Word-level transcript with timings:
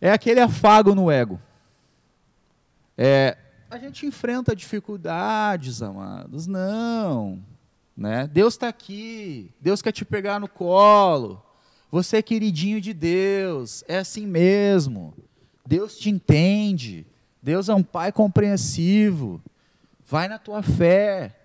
É 0.00 0.10
aquele 0.10 0.40
afago 0.40 0.94
no 0.94 1.10
ego. 1.10 1.40
É, 2.96 3.36
a 3.70 3.78
gente 3.78 4.04
enfrenta 4.04 4.56
dificuldades, 4.56 5.80
amados. 5.80 6.46
Não. 6.46 7.40
Né? 7.96 8.26
Deus 8.26 8.54
está 8.54 8.68
aqui. 8.68 9.52
Deus 9.60 9.80
quer 9.80 9.92
te 9.92 10.04
pegar 10.04 10.40
no 10.40 10.48
colo. 10.48 11.40
Você 11.90 12.16
é 12.16 12.22
queridinho 12.22 12.80
de 12.80 12.92
Deus. 12.92 13.84
É 13.86 13.98
assim 13.98 14.26
mesmo. 14.26 15.14
Deus 15.64 15.96
te 15.96 16.10
entende. 16.10 17.06
Deus 17.42 17.68
é 17.68 17.74
um 17.74 17.82
pai 17.82 18.10
compreensivo. 18.10 19.40
Vai 20.04 20.26
na 20.26 20.38
tua 20.38 20.62
fé. 20.62 21.36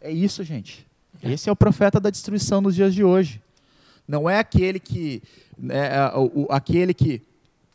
É 0.00 0.12
isso, 0.12 0.44
gente. 0.44 0.86
Esse 1.22 1.48
é 1.48 1.52
o 1.52 1.56
profeta 1.56 1.98
da 1.98 2.10
destruição 2.10 2.60
nos 2.60 2.74
dias 2.74 2.94
de 2.94 3.02
hoje. 3.02 3.42
Não 4.06 4.28
é 4.28 4.38
aquele 4.38 4.78
que, 4.78 5.22
é, 5.68 5.96
é 5.96 6.12
o, 6.16 6.46
aquele 6.50 6.92
que 6.92 7.22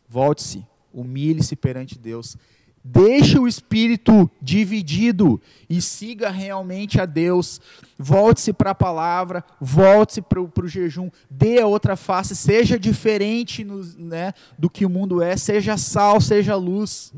volte-se, 0.08 0.64
humilhe-se 0.92 1.56
perante 1.56 1.98
Deus. 1.98 2.36
Deixe 2.82 3.38
o 3.38 3.46
espírito 3.46 4.30
dividido 4.40 5.40
e 5.68 5.82
siga 5.82 6.30
realmente 6.30 6.98
a 6.98 7.04
Deus. 7.04 7.60
Volte-se 7.98 8.54
para 8.54 8.70
a 8.70 8.74
palavra, 8.74 9.44
volte-se 9.60 10.22
para 10.22 10.40
o 10.40 10.68
jejum, 10.68 11.10
dê 11.28 11.60
a 11.60 11.66
outra 11.66 11.94
face, 11.94 12.34
seja 12.34 12.78
diferente 12.78 13.62
no, 13.62 13.84
né, 13.98 14.32
do 14.58 14.70
que 14.70 14.86
o 14.86 14.90
mundo 14.90 15.20
é, 15.20 15.36
seja 15.36 15.76
sal, 15.76 16.20
seja 16.22 16.56
luz. 16.56 17.12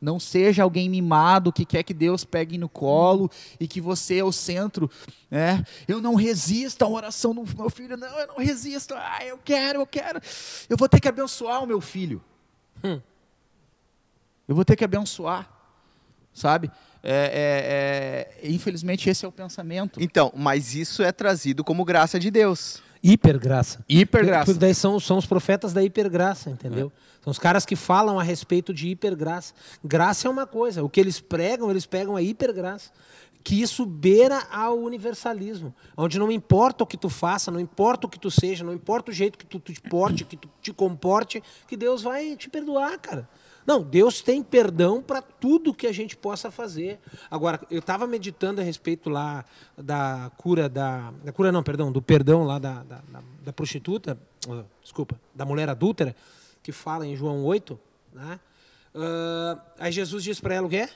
Não 0.00 0.20
seja 0.20 0.62
alguém 0.62 0.88
mimado 0.88 1.52
que 1.52 1.64
quer 1.64 1.82
que 1.82 1.92
Deus 1.92 2.24
pegue 2.24 2.56
no 2.56 2.68
colo 2.68 3.28
e 3.58 3.66
que 3.66 3.80
você 3.80 4.18
é 4.18 4.24
o 4.24 4.30
centro. 4.30 4.88
Né? 5.30 5.64
Eu 5.88 6.00
não 6.00 6.14
resisto 6.14 6.84
à 6.84 6.88
oração 6.88 7.34
do 7.34 7.44
meu 7.56 7.68
filho. 7.68 7.96
Não, 7.96 8.06
eu 8.18 8.26
não 8.28 8.36
resisto. 8.36 8.94
Ah, 8.94 9.24
eu 9.24 9.38
quero, 9.38 9.80
eu 9.80 9.86
quero. 9.86 10.20
Eu 10.68 10.76
vou 10.76 10.88
ter 10.88 11.00
que 11.00 11.08
abençoar 11.08 11.64
o 11.64 11.66
meu 11.66 11.80
filho. 11.80 12.22
Hum. 12.84 13.00
Eu 14.46 14.54
vou 14.54 14.64
ter 14.64 14.76
que 14.76 14.84
abençoar. 14.84 15.50
Sabe? 16.32 16.70
É, 17.02 18.36
é, 18.42 18.46
é, 18.46 18.50
infelizmente, 18.50 19.10
esse 19.10 19.24
é 19.24 19.28
o 19.28 19.32
pensamento. 19.32 20.00
Então, 20.00 20.32
mas 20.36 20.74
isso 20.74 21.02
é 21.02 21.10
trazido 21.10 21.64
como 21.64 21.84
graça 21.84 22.18
de 22.20 22.30
Deus. 22.30 22.82
Hipergraça. 23.02 23.84
Hipergraça. 23.88 24.46
Porque 24.46 24.58
daí 24.58 24.74
são, 24.74 24.98
são 24.98 25.18
os 25.18 25.26
profetas 25.26 25.72
da 25.72 25.82
hipergraça, 25.82 26.50
entendeu? 26.50 26.92
É. 26.94 27.22
São 27.22 27.30
os 27.30 27.38
caras 27.38 27.66
que 27.66 27.76
falam 27.76 28.18
a 28.18 28.22
respeito 28.22 28.72
de 28.72 28.88
hipergraça. 28.88 29.54
Graça 29.84 30.28
é 30.28 30.30
uma 30.30 30.46
coisa, 30.46 30.82
o 30.82 30.88
que 30.88 31.00
eles 31.00 31.20
pregam, 31.20 31.70
eles 31.70 31.86
pegam 31.86 32.16
a 32.16 32.22
hipergraça. 32.22 32.90
Que 33.44 33.62
isso 33.62 33.86
beira 33.86 34.46
ao 34.50 34.78
universalismo, 34.78 35.74
onde 35.96 36.18
não 36.18 36.30
importa 36.30 36.84
o 36.84 36.86
que 36.86 36.96
tu 36.96 37.08
faça, 37.08 37.50
não 37.50 37.60
importa 37.60 38.06
o 38.06 38.10
que 38.10 38.18
tu 38.18 38.30
seja, 38.30 38.64
não 38.64 38.72
importa 38.72 39.10
o 39.10 39.14
jeito 39.14 39.38
que 39.38 39.46
tu, 39.46 39.60
tu 39.60 39.72
te 39.72 39.80
porte, 39.80 40.24
que 40.24 40.36
tu 40.36 40.50
te 40.60 40.72
comporte, 40.72 41.42
que 41.66 41.76
Deus 41.76 42.02
vai 42.02 42.36
te 42.36 42.50
perdoar, 42.50 42.98
cara. 42.98 43.28
Não, 43.68 43.82
Deus 43.82 44.22
tem 44.22 44.42
perdão 44.42 45.02
para 45.02 45.20
tudo 45.20 45.74
que 45.74 45.86
a 45.86 45.92
gente 45.92 46.16
possa 46.16 46.50
fazer. 46.50 46.98
Agora, 47.30 47.60
eu 47.70 47.80
estava 47.80 48.06
meditando 48.06 48.62
a 48.62 48.64
respeito 48.64 49.10
lá 49.10 49.44
da 49.76 50.32
cura 50.38 50.70
da, 50.70 51.12
da 51.22 51.32
cura 51.32 51.52
não, 51.52 51.62
perdão, 51.62 51.92
do 51.92 52.00
perdão 52.00 52.44
lá 52.44 52.58
da, 52.58 52.82
da, 52.82 53.02
da 53.44 53.52
prostituta, 53.52 54.18
uh, 54.48 54.64
desculpa, 54.82 55.20
da 55.34 55.44
mulher 55.44 55.68
adúltera, 55.68 56.16
que 56.62 56.72
fala 56.72 57.06
em 57.06 57.14
João 57.14 57.44
8, 57.44 57.78
né? 58.14 58.40
Uh, 58.94 59.60
aí 59.78 59.92
Jesus 59.92 60.24
diz 60.24 60.40
para 60.40 60.54
ela 60.54 60.66
o 60.66 60.70
quê? 60.70 60.88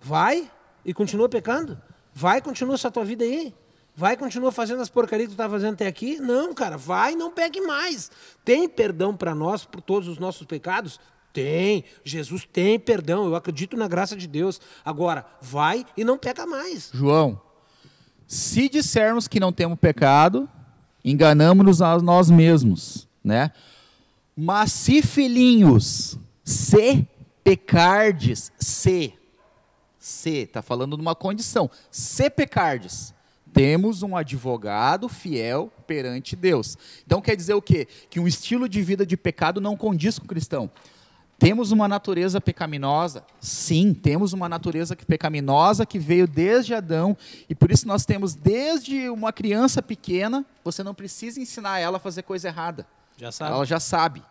Vai 0.00 0.50
e 0.82 0.94
continua 0.94 1.28
pecando. 1.28 1.78
Vai 2.14 2.38
e 2.38 2.40
continua 2.40 2.74
essa 2.74 2.90
tua 2.90 3.04
vida 3.04 3.22
aí. 3.22 3.54
Vai 3.94 4.16
continua 4.16 4.50
fazendo 4.50 4.80
as 4.80 4.88
porcarias 4.88 5.28
que 5.28 5.34
tu 5.34 5.40
está 5.40 5.48
fazendo 5.48 5.74
até 5.74 5.86
aqui? 5.86 6.16
Não, 6.18 6.54
cara, 6.54 6.78
vai 6.78 7.14
não 7.14 7.30
pegue 7.30 7.60
mais. 7.60 8.10
Tem 8.44 8.68
perdão 8.68 9.14
para 9.14 9.34
nós 9.34 9.64
por 9.64 9.80
todos 9.82 10.08
os 10.08 10.18
nossos 10.18 10.46
pecados? 10.46 10.98
Tem. 11.32 11.84
Jesus 12.04 12.48
tem 12.50 12.78
perdão. 12.78 13.26
Eu 13.26 13.36
acredito 13.36 13.76
na 13.76 13.86
graça 13.86 14.16
de 14.16 14.26
Deus. 14.26 14.60
Agora, 14.84 15.26
vai 15.40 15.84
e 15.96 16.04
não 16.04 16.16
peca 16.16 16.46
mais. 16.46 16.90
João, 16.92 17.40
se 18.26 18.68
dissermos 18.68 19.28
que 19.28 19.38
não 19.38 19.52
temos 19.52 19.78
pecado, 19.78 20.48
enganamos-nos 21.04 21.82
a 21.82 21.98
nós 21.98 22.30
mesmos, 22.30 23.06
né? 23.22 23.52
Mas 24.34 24.72
se 24.72 25.02
filhinhos, 25.02 26.18
se 26.42 27.06
pecardes, 27.44 28.50
se, 28.58 29.12
se, 29.98 30.30
está 30.30 30.62
falando 30.62 30.96
de 30.96 31.02
uma 31.02 31.14
condição, 31.14 31.70
se 31.90 32.30
pecardes, 32.30 33.12
temos 33.52 34.02
um 34.02 34.16
advogado 34.16 35.08
fiel 35.08 35.70
perante 35.86 36.34
Deus. 36.34 36.76
Então 37.04 37.20
quer 37.20 37.36
dizer 37.36 37.54
o 37.54 37.62
quê? 37.62 37.86
Que 38.08 38.18
um 38.18 38.26
estilo 38.26 38.68
de 38.68 38.82
vida 38.82 39.04
de 39.04 39.16
pecado 39.16 39.60
não 39.60 39.76
condiz 39.76 40.18
com 40.18 40.24
o 40.24 40.28
cristão. 40.28 40.70
Temos 41.38 41.72
uma 41.72 41.88
natureza 41.88 42.40
pecaminosa? 42.40 43.24
Sim, 43.40 43.92
temos 43.92 44.32
uma 44.32 44.48
natureza 44.48 44.94
pecaminosa 44.94 45.84
que 45.84 45.98
veio 45.98 46.28
desde 46.28 46.72
Adão 46.72 47.16
e 47.48 47.54
por 47.54 47.72
isso 47.72 47.86
nós 47.86 48.06
temos 48.06 48.34
desde 48.34 49.08
uma 49.08 49.32
criança 49.32 49.82
pequena, 49.82 50.46
você 50.62 50.84
não 50.84 50.94
precisa 50.94 51.40
ensinar 51.40 51.80
ela 51.80 51.96
a 51.96 52.00
fazer 52.00 52.22
coisa 52.22 52.46
errada. 52.46 52.86
Já 53.16 53.32
sabe. 53.32 53.54
Ela 53.54 53.66
já 53.66 53.80
sabe. 53.80 54.22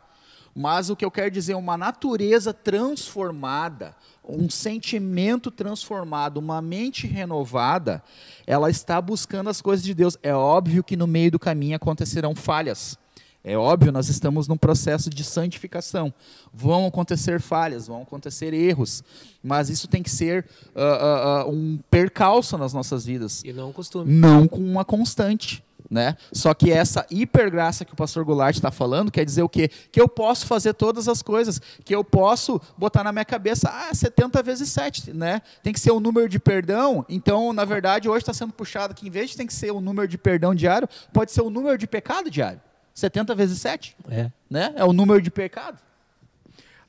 Mas 0.54 0.90
o 0.90 0.96
que 0.96 1.06
eu 1.06 1.12
quero 1.12 1.32
dizer, 1.32 1.56
uma 1.56 1.78
natureza 1.78 2.54
transformada, 2.54 3.96
um 4.28 4.50
sentimento 4.50 5.50
transformado, 5.50 6.38
uma 6.38 6.62
mente 6.62 7.08
renovada, 7.08 8.04
ela 8.46 8.70
está 8.70 9.02
buscando 9.02 9.50
as 9.50 9.62
coisas 9.62 9.84
de 9.84 9.94
Deus. 9.94 10.18
É 10.22 10.34
óbvio 10.34 10.84
que 10.84 10.98
no 10.98 11.08
meio 11.08 11.32
do 11.32 11.40
caminho 11.40 11.76
acontecerão 11.76 12.36
falhas. 12.36 12.98
É 13.44 13.58
óbvio, 13.58 13.92
nós 13.92 14.08
estamos 14.08 14.48
num 14.48 14.58
processo 14.58 15.10
de 15.10 15.24
santificação. 15.24 16.14
Vão 16.54 16.86
acontecer 16.86 17.42
falhas, 17.42 17.88
vão 17.88 18.04
acontecer 18.04 18.54
erros, 18.54 19.04
mas 19.44 19.68
isso 19.70 19.88
tem 19.88 20.04
que 20.04 20.12
ser 20.12 20.46
uh, 20.76 21.48
uh, 21.48 21.50
uh, 21.50 21.52
um 21.52 21.80
percalço 21.90 22.56
nas 22.56 22.72
nossas 22.72 23.04
vidas. 23.04 23.44
E 23.44 23.52
não 23.52 23.70
um 23.70 23.74
costume. 23.74 24.14
Não 24.14 24.48
com 24.48 24.60
uma 24.60 24.86
constante. 24.86 25.64
Né? 25.92 26.16
Só 26.32 26.54
que 26.54 26.72
essa 26.72 27.06
hipergraça 27.12 27.84
que 27.84 27.92
o 27.92 27.98
pastor 27.98 28.24
Goulart 28.24 28.56
está 28.56 28.72
falando 28.72 29.12
quer 29.12 29.26
dizer 29.26 29.44
o 29.44 29.50
quê? 29.50 29.70
Que 29.92 30.00
eu 30.00 30.08
posso 30.08 30.48
fazer 30.48 30.74
todas 30.74 31.10
as 31.10 31.22
coisas, 31.22 31.60
que 31.84 31.94
eu 31.94 32.02
posso 32.02 32.62
botar 32.78 33.04
na 33.04 33.12
minha 33.12 33.26
cabeça, 33.26 33.70
ah, 33.70 33.94
70 33.94 34.42
vezes 34.42 34.70
7, 34.70 35.12
né? 35.12 35.42
Tem 35.62 35.74
que 35.74 35.80
ser 35.82 35.92
o 35.92 36.00
número 36.00 36.30
de 36.30 36.40
perdão. 36.40 37.06
Então, 37.10 37.52
na 37.52 37.66
verdade, 37.66 38.08
hoje 38.08 38.20
está 38.20 38.34
sendo 38.34 38.54
puxado 38.54 38.96
que 38.96 39.06
em 39.06 39.10
vez 39.10 39.32
de 39.32 39.36
tem 39.36 39.46
que 39.46 39.54
ser 39.54 39.72
o 39.72 39.82
número 39.82 40.08
de 40.08 40.18
perdão 40.18 40.56
diário, 40.56 40.88
pode 41.12 41.34
ser 41.34 41.42
o 41.42 41.50
número 41.50 41.78
de 41.78 41.86
pecado 41.86 42.32
diário. 42.32 42.62
70 42.96 43.36
vezes 43.36 43.60
7. 43.60 43.98
É. 44.10 44.32
Né? 44.50 44.74
É 44.78 44.86
o 44.86 44.94
número 44.94 45.22
de 45.22 45.30
pecado. 45.30 45.78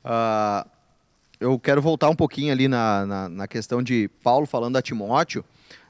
Uh, 0.05 0.65
eu 1.41 1.59
quero 1.59 1.81
voltar 1.81 2.09
um 2.09 2.15
pouquinho 2.15 2.53
ali 2.53 2.69
na, 2.69 3.05
na, 3.05 3.29
na 3.29 3.47
questão 3.49 3.83
de 3.83 4.09
Paulo 4.23 4.45
falando 4.45 4.77
a 4.77 4.81
Timóteo 4.81 5.43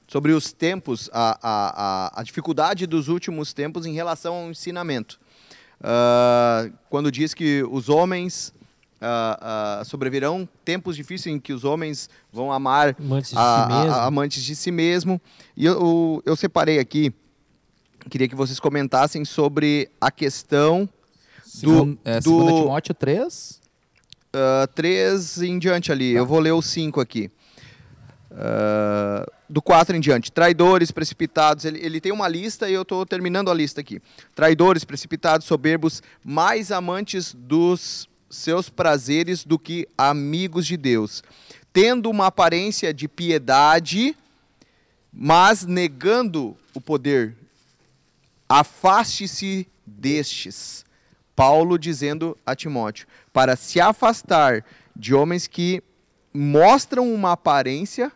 sobre 0.07 0.31
os 0.31 0.51
tempos, 0.51 1.09
a, 1.13 1.37
a, 1.41 2.19
a, 2.19 2.23
dificuldade 2.23 2.85
dos 2.85 3.07
últimos 3.07 3.53
tempos 3.53 3.85
em 3.85 3.93
relação 3.93 4.35
ao 4.35 4.51
ensinamento. 4.51 5.19
Uh, 5.79 6.73
quando 6.89 7.11
diz 7.11 7.33
que 7.33 7.63
os 7.63 7.89
homens 7.89 8.53
uh, 9.01 9.81
uh, 9.81 9.85
sobrevirão 9.85 10.47
tempos 10.63 10.95
difíceis 10.95 11.35
em 11.35 11.39
que 11.39 11.51
os 11.51 11.63
homens 11.63 12.09
vão 12.31 12.51
amar 12.51 12.95
amantes 12.99 13.31
de, 13.31 13.37
a, 13.37 13.67
si, 13.67 13.75
mesmo. 13.75 13.93
amantes 13.99 14.43
de 14.43 14.55
si 14.55 14.71
mesmo. 14.71 15.21
E 15.57 15.65
eu, 15.65 16.21
eu 16.25 16.35
separei 16.35 16.79
aqui, 16.79 17.13
queria 18.09 18.27
que 18.27 18.35
vocês 18.35 18.59
comentassem 18.59 19.25
sobre 19.25 19.89
a 19.99 20.09
questão 20.09 20.87
do... 21.61 21.97
é, 22.05 22.19
do 22.19 22.45
Timóteo 22.61 22.93
3? 22.93 23.61
Uh, 24.35 24.67
3 24.73 25.43
em 25.43 25.59
diante 25.59 25.91
ali, 25.91 26.13
tá. 26.13 26.19
eu 26.19 26.25
vou 26.25 26.39
ler 26.39 26.53
o 26.53 26.61
5 26.61 26.99
aqui. 26.99 27.29
Uh, 28.31 29.31
do 29.53 29.61
4 29.61 29.95
em 29.95 29.99
diante. 29.99 30.31
Traidores, 30.31 30.89
precipitados. 30.89 31.63
Ele, 31.63 31.79
ele 31.85 32.01
tem 32.01 32.11
uma 32.11 32.27
lista 32.27 32.67
e 32.67 32.73
eu 32.73 32.81
estou 32.81 33.05
terminando 33.05 33.51
a 33.51 33.53
lista 33.53 33.81
aqui. 33.81 34.01
Traidores, 34.33 34.83
precipitados, 34.83 35.45
soberbos, 35.45 36.01
mais 36.23 36.71
amantes 36.71 37.35
dos 37.37 38.09
seus 38.31 38.67
prazeres 38.67 39.45
do 39.45 39.59
que 39.59 39.87
amigos 39.95 40.65
de 40.65 40.75
Deus. 40.75 41.23
Tendo 41.71 42.09
uma 42.09 42.27
aparência 42.27 42.91
de 42.91 43.07
piedade, 43.07 44.17
mas 45.13 45.65
negando 45.65 46.57
o 46.73 46.81
poder. 46.81 47.37
Afaste-se 48.49 49.67
destes. 49.85 50.83
Paulo 51.35 51.77
dizendo 51.77 52.35
a 52.43 52.55
Timóteo, 52.55 53.07
para 53.31 53.55
se 53.55 53.79
afastar 53.79 54.65
de 54.95 55.13
homens 55.13 55.45
que 55.45 55.83
mostram 56.33 57.13
uma 57.13 57.33
aparência 57.33 58.11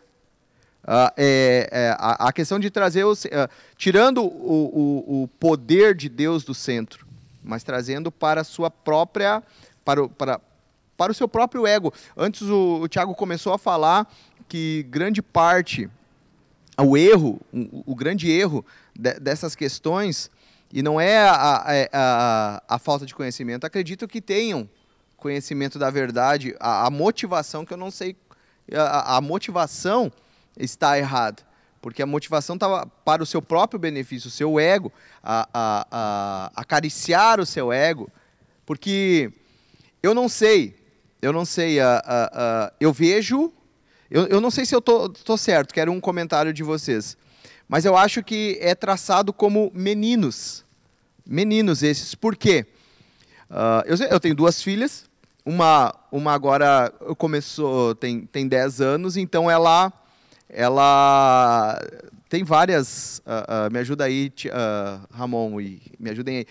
Uh, 0.88 1.12
é, 1.18 1.68
é, 1.70 1.96
a, 1.98 2.28
a, 2.28 2.32
questão 2.32 2.58
de 2.58 2.70
trazer, 2.70 3.04
os, 3.04 3.26
uh, 3.26 3.28
tirando 3.76 4.22
o, 4.22 4.24
o, 4.24 5.22
o, 5.24 5.28
poder 5.38 5.94
de 5.94 6.08
Deus 6.08 6.44
do 6.44 6.54
centro, 6.54 7.06
mas 7.44 7.62
trazendo 7.62 8.10
para 8.10 8.42
sua 8.42 8.70
própria, 8.70 9.42
para 9.84 10.04
o, 10.04 10.08
para, 10.08 10.40
para 10.96 11.12
o 11.12 11.14
seu 11.14 11.28
próprio 11.28 11.66
ego. 11.66 11.92
Antes 12.16 12.40
o, 12.40 12.80
o 12.80 12.88
Tiago 12.88 13.14
começou 13.14 13.52
a 13.52 13.58
falar 13.58 14.10
que 14.48 14.86
grande 14.88 15.20
parte, 15.20 15.90
o 16.78 16.96
erro, 16.96 17.38
o, 17.84 17.94
grande 17.94 18.30
erro 18.30 18.64
de, 18.98 19.12
dessas 19.20 19.54
questões 19.54 20.30
E 20.72 20.80
não 20.80 20.98
é 20.98 21.18
a, 21.18 21.34
a, 21.34 21.72
a, 21.92 22.62
a 22.66 22.78
falta 22.78 23.04
de 23.04 23.14
conhecimento. 23.14 23.66
Acredito 23.66 24.08
que 24.08 24.22
tenham 24.22 24.66
conhecimento 25.18 25.78
da 25.78 25.90
verdade, 25.90 26.56
a, 26.58 26.86
a 26.86 26.90
motivação 26.90 27.66
que 27.66 27.74
eu 27.74 27.78
não 27.78 27.90
sei, 27.90 28.16
a, 28.72 29.18
a 29.18 29.20
motivação 29.20 30.10
está 30.58 30.98
errada. 30.98 31.42
Porque 31.80 32.02
a 32.02 32.06
motivação 32.06 32.56
estava 32.56 32.86
para 33.04 33.22
o 33.22 33.26
seu 33.26 33.40
próprio 33.40 33.78
benefício, 33.78 34.28
o 34.28 34.30
seu 34.30 34.58
ego, 34.58 34.92
a, 35.22 35.48
a, 35.52 35.86
a, 35.90 36.52
acariciar 36.56 37.40
o 37.40 37.46
seu 37.46 37.72
ego. 37.72 38.10
Porque 38.66 39.32
eu 40.02 40.12
não 40.12 40.28
sei, 40.28 40.76
eu 41.22 41.32
não 41.32 41.44
sei, 41.44 41.80
a, 41.80 42.02
a, 42.04 42.30
a, 42.32 42.72
eu 42.80 42.92
vejo, 42.92 43.52
eu, 44.10 44.26
eu 44.26 44.40
não 44.40 44.50
sei 44.50 44.66
se 44.66 44.74
eu 44.74 44.80
tô, 44.80 45.08
tô 45.08 45.36
certo, 45.36 45.72
quero 45.72 45.92
um 45.92 46.00
comentário 46.00 46.52
de 46.52 46.62
vocês. 46.62 47.16
Mas 47.68 47.84
eu 47.84 47.96
acho 47.96 48.22
que 48.22 48.58
é 48.60 48.74
traçado 48.74 49.32
como 49.32 49.70
meninos. 49.74 50.64
Meninos 51.26 51.82
esses. 51.82 52.14
Por 52.14 52.34
quê? 52.34 52.66
Uh, 53.50 53.84
eu, 53.86 53.96
eu 54.08 54.20
tenho 54.20 54.34
duas 54.34 54.62
filhas, 54.62 55.08
uma, 55.44 55.94
uma 56.12 56.32
agora 56.32 56.92
começou, 57.16 57.94
tem, 57.94 58.22
tem 58.26 58.46
10 58.46 58.80
anos, 58.80 59.16
então 59.16 59.50
ela 59.50 59.92
ela 60.48 61.78
tem 62.28 62.44
várias. 62.44 63.18
Uh, 63.18 63.68
uh, 63.68 63.72
me 63.72 63.78
ajuda 63.78 64.04
aí, 64.04 64.32
uh, 64.46 65.06
Ramon, 65.10 65.60
e 65.60 65.80
me 65.98 66.10
ajudem 66.10 66.38
aí. 66.38 66.46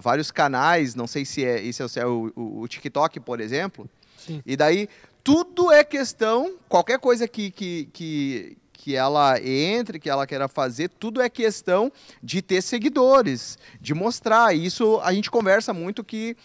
vários 0.00 0.30
canais, 0.30 0.94
não 0.94 1.06
sei 1.06 1.24
se 1.24 1.44
é, 1.44 1.64
esse 1.64 1.82
é 1.98 2.06
o, 2.06 2.32
o, 2.36 2.60
o 2.62 2.68
TikTok, 2.68 3.20
por 3.20 3.40
exemplo. 3.40 3.88
Sim. 4.16 4.42
E 4.46 4.56
daí 4.56 4.88
tudo 5.22 5.72
é 5.72 5.82
questão, 5.82 6.54
qualquer 6.68 7.00
coisa 7.00 7.26
que, 7.26 7.50
que, 7.50 7.88
que, 7.92 8.56
que 8.72 8.94
ela 8.94 9.40
entre, 9.40 9.98
que 9.98 10.08
ela 10.08 10.24
queira 10.24 10.46
fazer, 10.46 10.88
tudo 10.88 11.20
é 11.20 11.28
questão 11.28 11.90
de 12.22 12.40
ter 12.40 12.62
seguidores, 12.62 13.58
de 13.80 13.92
mostrar. 13.92 14.54
Isso 14.54 15.00
a 15.02 15.12
gente 15.12 15.30
conversa 15.30 15.72
muito 15.72 16.04
que 16.04 16.36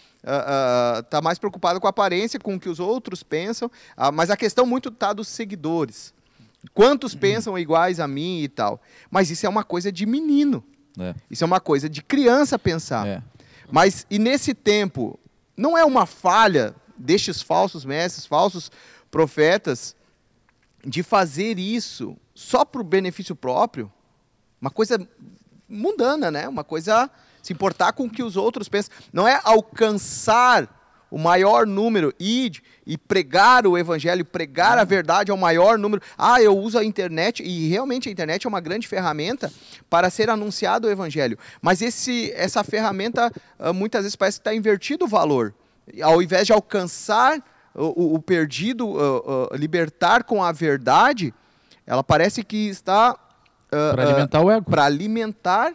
está 1.04 1.20
mais 1.20 1.38
preocupado 1.38 1.80
com 1.80 1.86
a 1.86 1.90
aparência, 1.90 2.40
com 2.40 2.56
o 2.56 2.60
que 2.60 2.68
os 2.68 2.80
outros 2.80 3.22
pensam, 3.22 3.70
mas 4.12 4.30
a 4.30 4.36
questão 4.36 4.66
muito 4.66 4.88
está 4.88 5.12
dos 5.12 5.28
seguidores. 5.28 6.12
Quantos 6.72 7.14
pensam 7.14 7.58
iguais 7.58 7.98
a 7.98 8.06
mim 8.06 8.42
e 8.42 8.48
tal? 8.48 8.80
Mas 9.10 9.30
isso 9.30 9.44
é 9.44 9.48
uma 9.48 9.64
coisa 9.64 9.90
de 9.90 10.06
menino. 10.06 10.62
É. 10.98 11.14
Isso 11.30 11.42
é 11.42 11.46
uma 11.46 11.60
coisa 11.60 11.88
de 11.88 12.02
criança 12.02 12.58
pensar. 12.58 13.06
É. 13.06 13.22
Mas, 13.70 14.06
e 14.10 14.18
nesse 14.18 14.54
tempo, 14.54 15.18
não 15.56 15.76
é 15.76 15.84
uma 15.84 16.06
falha 16.06 16.74
destes 16.96 17.42
falsos 17.42 17.84
mestres, 17.84 18.26
falsos 18.26 18.70
profetas, 19.10 19.96
de 20.84 21.02
fazer 21.02 21.58
isso 21.58 22.16
só 22.34 22.64
para 22.64 22.80
o 22.80 22.84
benefício 22.84 23.34
próprio? 23.34 23.90
Uma 24.60 24.70
coisa 24.70 24.98
mundana, 25.68 26.30
né? 26.30 26.48
Uma 26.48 26.64
coisa 26.64 27.10
se 27.42 27.52
importar 27.52 27.92
com 27.92 28.04
o 28.04 28.10
que 28.10 28.22
os 28.22 28.36
outros 28.36 28.68
pensam. 28.68 28.94
Não 29.12 29.26
é 29.26 29.40
alcançar 29.42 30.81
o 31.12 31.18
maior 31.18 31.66
número, 31.66 32.14
id 32.18 32.60
e 32.86 32.96
pregar 32.96 33.66
o 33.66 33.76
evangelho, 33.76 34.24
pregar 34.24 34.78
a 34.78 34.84
verdade 34.84 35.30
ao 35.30 35.36
maior 35.36 35.76
número. 35.76 36.00
Ah, 36.16 36.40
eu 36.40 36.56
uso 36.56 36.78
a 36.78 36.84
internet, 36.84 37.42
e 37.42 37.68
realmente 37.68 38.08
a 38.08 38.12
internet 38.12 38.46
é 38.46 38.48
uma 38.48 38.60
grande 38.60 38.88
ferramenta 38.88 39.52
para 39.90 40.08
ser 40.08 40.30
anunciado 40.30 40.88
o 40.88 40.90
evangelho. 40.90 41.38
Mas 41.60 41.82
esse, 41.82 42.32
essa 42.34 42.64
ferramenta 42.64 43.30
ah, 43.58 43.74
muitas 43.74 44.04
vezes 44.04 44.16
parece 44.16 44.38
que 44.38 44.40
está 44.40 44.54
invertido 44.54 45.04
o 45.04 45.08
valor. 45.08 45.54
Ao 46.00 46.22
invés 46.22 46.46
de 46.46 46.54
alcançar 46.54 47.44
o, 47.74 48.14
o 48.14 48.22
perdido, 48.22 48.86
uh, 48.86 49.50
uh, 49.52 49.56
libertar 49.56 50.24
com 50.24 50.42
a 50.42 50.50
verdade, 50.50 51.34
ela 51.86 52.02
parece 52.02 52.42
que 52.42 52.68
está. 52.68 53.12
Uh, 53.66 53.94
para 53.94 54.02
alimentar 54.04 54.40
o 54.40 54.50
ego. 54.50 54.70
Para 54.70 54.84
alimentar 54.84 55.72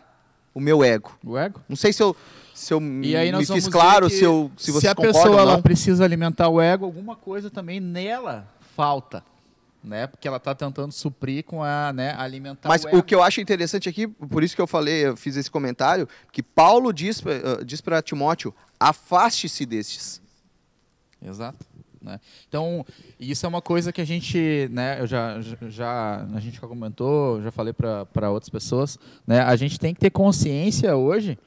o 0.52 0.60
meu 0.60 0.84
ego. 0.84 1.16
O 1.24 1.38
ego? 1.38 1.62
Não 1.70 1.76
sei 1.76 1.94
se 1.94 2.02
eu 2.02 2.16
se 2.58 2.74
eu 2.74 2.82
e 3.04 3.16
aí 3.16 3.32
me 3.32 3.46
fiz 3.46 3.68
claro, 3.68 4.10
se, 4.10 4.24
eu, 4.24 4.52
se 4.58 4.72
você 4.72 4.82
Se 4.82 4.88
a 4.88 4.96
pessoa 4.96 5.42
ela 5.42 5.62
precisa 5.62 6.04
alimentar 6.04 6.50
o 6.50 6.60
ego, 6.60 6.86
alguma 6.86 7.16
coisa 7.16 7.52
também 7.52 7.80
nela 7.80 8.52
falta. 8.76 9.24
Né? 9.84 10.08
Porque 10.08 10.28
ela 10.28 10.38
está 10.38 10.56
tentando 10.56 10.92
suprir 10.92 11.44
com 11.44 11.64
a 11.64 11.94
né, 11.94 12.16
alimentar 12.18 12.68
Mas 12.68 12.84
o, 12.86 12.98
o, 12.98 13.04
que 13.04 13.14
eu 13.14 13.22
acho 13.22 13.40
interessante 13.40 13.88
aqui, 13.88 14.08
por 14.08 14.44
isso 14.44 14.56
que 14.56 14.62
eu 14.62 14.66
falei, 14.66 15.06
eu 15.06 15.16
fiz 15.16 15.38
esse 15.38 15.52
comentário, 15.52 16.10
que 16.32 16.42
Paulo 16.42 16.92
diz, 16.92 17.20
uh, 17.20 17.64
diz 17.64 17.80
para 17.80 18.02
Timóteo, 18.02 18.52
afaste-se 18.80 19.64
destes. 19.64 20.20
Exato. 21.24 21.64
Né? 22.02 22.20
Então, 22.50 22.84
isso 23.20 23.46
é 23.46 23.50
uma 23.50 23.62
coisa 23.62 23.94
que 23.94 24.02
a 24.02 24.06
gente, 24.06 24.68
né, 24.72 25.00
eu 25.00 25.06
já, 25.06 25.40
já 25.70 26.28
a 26.34 26.40
gente 26.40 26.60
já 26.60 26.68
comentou, 26.68 27.40
já 27.44 27.52
falei 27.52 27.72
para 27.72 28.32
outras 28.32 28.50
pessoas, 28.50 28.98
né, 29.28 29.42
a 29.42 29.56
gente 29.56 29.80
tem 29.80 29.94
que 29.94 30.00
ter 30.00 30.10
consciência 30.10 30.96
hoje 30.96 31.38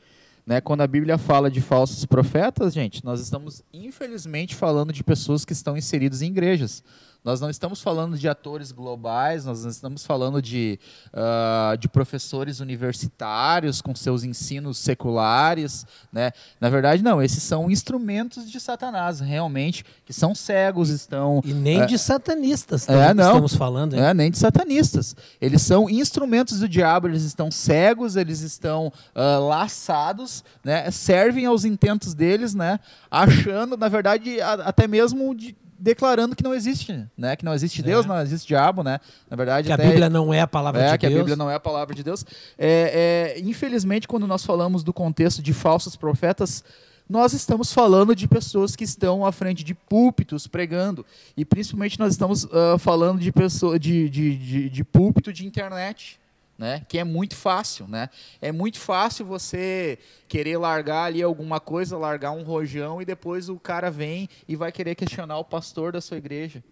né? 0.50 0.60
Quando 0.60 0.80
a 0.80 0.86
Bíblia 0.88 1.16
fala 1.16 1.48
de 1.48 1.60
falsos 1.60 2.04
profetas, 2.04 2.74
gente, 2.74 3.04
nós 3.04 3.20
estamos 3.20 3.62
infelizmente 3.72 4.56
falando 4.56 4.92
de 4.92 5.04
pessoas 5.04 5.44
que 5.44 5.52
estão 5.52 5.76
inseridas 5.76 6.22
em 6.22 6.26
igrejas. 6.26 6.82
Nós 7.22 7.40
não 7.40 7.50
estamos 7.50 7.82
falando 7.82 8.16
de 8.16 8.28
atores 8.28 8.72
globais, 8.72 9.44
nós 9.44 9.62
não 9.62 9.70
estamos 9.70 10.06
falando 10.06 10.40
de, 10.40 10.78
uh, 11.12 11.76
de 11.76 11.86
professores 11.86 12.60
universitários 12.60 13.82
com 13.82 13.94
seus 13.94 14.24
ensinos 14.24 14.78
seculares. 14.78 15.84
Né? 16.10 16.32
Na 16.58 16.70
verdade, 16.70 17.02
não, 17.02 17.22
esses 17.22 17.42
são 17.42 17.70
instrumentos 17.70 18.50
de 18.50 18.58
Satanás, 18.58 19.20
realmente, 19.20 19.84
que 20.06 20.14
são 20.14 20.34
cegos, 20.34 20.88
estão. 20.88 21.42
E 21.44 21.52
nem 21.52 21.82
uh, 21.82 21.86
de 21.86 21.98
satanistas 21.98 22.88
é, 22.88 23.12
não, 23.12 23.26
estamos 23.26 23.54
falando. 23.54 23.94
Hein? 23.94 24.02
É, 24.02 24.14
nem 24.14 24.30
de 24.30 24.38
satanistas. 24.38 25.14
Eles 25.40 25.60
são 25.60 25.90
instrumentos 25.90 26.60
do 26.60 26.68
diabo, 26.68 27.06
eles 27.06 27.24
estão 27.24 27.50
cegos, 27.50 28.16
eles 28.16 28.40
estão 28.40 28.92
uh, 29.14 29.46
laçados, 29.46 30.42
né? 30.64 30.90
servem 30.90 31.44
aos 31.44 31.66
intentos 31.66 32.14
deles, 32.14 32.54
né? 32.54 32.80
achando, 33.10 33.76
na 33.76 33.88
verdade, 33.88 34.40
a, 34.40 34.54
até 34.54 34.88
mesmo 34.88 35.34
de 35.34 35.54
declarando 35.80 36.36
que 36.36 36.42
não 36.42 36.54
existe, 36.54 37.06
né? 37.16 37.34
Que 37.34 37.44
não 37.44 37.54
existe 37.54 37.82
Deus, 37.82 38.04
é. 38.04 38.08
não 38.08 38.20
existe 38.20 38.46
diabo, 38.46 38.82
né? 38.82 39.00
Na 39.28 39.36
verdade, 39.36 39.66
que 39.66 39.72
a 39.72 39.76
Bíblia 39.76 40.10
não 40.10 40.32
é 40.32 40.40
a 40.40 40.46
palavra 40.46 40.80
é, 40.80 40.84
de 40.84 40.90
Deus. 40.90 40.98
que 41.00 41.06
a 41.06 41.18
Bíblia 41.18 41.36
não 41.36 41.50
é 41.50 41.54
a 41.54 41.60
palavra 41.60 41.94
de 41.94 42.04
Deus. 42.04 42.24
É, 42.58 43.34
é, 43.36 43.40
infelizmente, 43.40 44.06
quando 44.06 44.26
nós 44.26 44.44
falamos 44.44 44.84
do 44.84 44.92
contexto 44.92 45.42
de 45.42 45.52
falsos 45.52 45.96
profetas, 45.96 46.62
nós 47.08 47.32
estamos 47.32 47.72
falando 47.72 48.14
de 48.14 48.28
pessoas 48.28 48.76
que 48.76 48.84
estão 48.84 49.26
à 49.26 49.32
frente 49.32 49.64
de 49.64 49.74
púlpitos 49.74 50.46
pregando 50.46 51.04
e 51.36 51.44
principalmente 51.44 51.98
nós 51.98 52.12
estamos 52.12 52.44
uh, 52.44 52.78
falando 52.78 53.18
de 53.18 53.32
pessoa 53.32 53.80
de, 53.80 54.08
de, 54.08 54.36
de, 54.36 54.70
de 54.70 54.84
púlpito 54.84 55.32
de 55.32 55.44
internet 55.44 56.20
né? 56.60 56.84
Que 56.86 56.98
é 56.98 57.04
muito 57.04 57.34
fácil, 57.34 57.88
né? 57.88 58.10
É 58.38 58.52
muito 58.52 58.78
fácil 58.78 59.24
você 59.24 59.98
querer 60.28 60.58
largar 60.58 61.04
ali 61.04 61.22
alguma 61.22 61.58
coisa, 61.58 61.96
largar 61.96 62.32
um 62.32 62.42
rojão 62.42 63.00
e 63.00 63.04
depois 63.06 63.48
o 63.48 63.58
cara 63.58 63.90
vem 63.90 64.28
e 64.46 64.54
vai 64.54 64.70
querer 64.70 64.94
questionar 64.94 65.38
o 65.38 65.44
pastor 65.44 65.90
da 65.90 66.02
sua 66.02 66.18
igreja, 66.18 66.62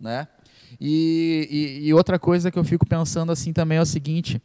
né? 0.00 0.26
E, 0.80 1.78
e, 1.80 1.86
e 1.86 1.94
outra 1.94 2.18
coisa 2.18 2.50
que 2.50 2.58
eu 2.58 2.64
fico 2.64 2.84
pensando 2.84 3.30
assim 3.30 3.52
também 3.52 3.78
é 3.78 3.80
o 3.80 3.86
seguinte: 3.86 4.42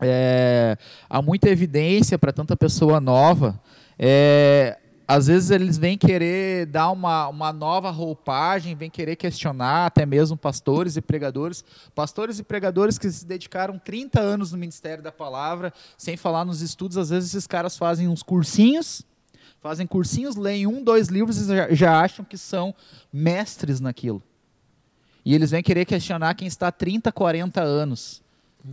é, 0.00 0.78
há 1.08 1.20
muita 1.20 1.50
evidência 1.50 2.18
para 2.18 2.32
tanta 2.32 2.56
pessoa 2.56 3.00
nova. 3.00 3.60
É, 3.98 4.78
às 5.10 5.26
vezes 5.26 5.50
eles 5.50 5.76
vêm 5.76 5.98
querer 5.98 6.66
dar 6.66 6.88
uma, 6.92 7.26
uma 7.26 7.52
nova 7.52 7.90
roupagem, 7.90 8.76
vêm 8.76 8.88
querer 8.88 9.16
questionar 9.16 9.86
até 9.86 10.06
mesmo 10.06 10.36
pastores 10.36 10.96
e 10.96 11.00
pregadores. 11.00 11.64
Pastores 11.96 12.38
e 12.38 12.44
pregadores 12.44 12.96
que 12.96 13.10
se 13.10 13.26
dedicaram 13.26 13.76
30 13.76 14.20
anos 14.20 14.52
no 14.52 14.58
ministério 14.58 15.02
da 15.02 15.10
palavra, 15.10 15.72
sem 15.98 16.16
falar 16.16 16.44
nos 16.44 16.60
estudos, 16.62 16.96
às 16.96 17.10
vezes 17.10 17.30
esses 17.30 17.44
caras 17.44 17.76
fazem 17.76 18.06
uns 18.06 18.22
cursinhos, 18.22 19.04
fazem 19.60 19.84
cursinhos, 19.84 20.36
leem 20.36 20.68
um, 20.68 20.80
dois 20.80 21.08
livros 21.08 21.38
e 21.38 21.46
já, 21.48 21.74
já 21.74 22.00
acham 22.00 22.24
que 22.24 22.38
são 22.38 22.72
mestres 23.12 23.80
naquilo. 23.80 24.22
E 25.24 25.34
eles 25.34 25.50
vêm 25.50 25.60
querer 25.60 25.86
questionar 25.86 26.34
quem 26.34 26.46
está 26.46 26.68
há 26.68 26.72
30, 26.72 27.10
40 27.10 27.60
anos 27.60 28.22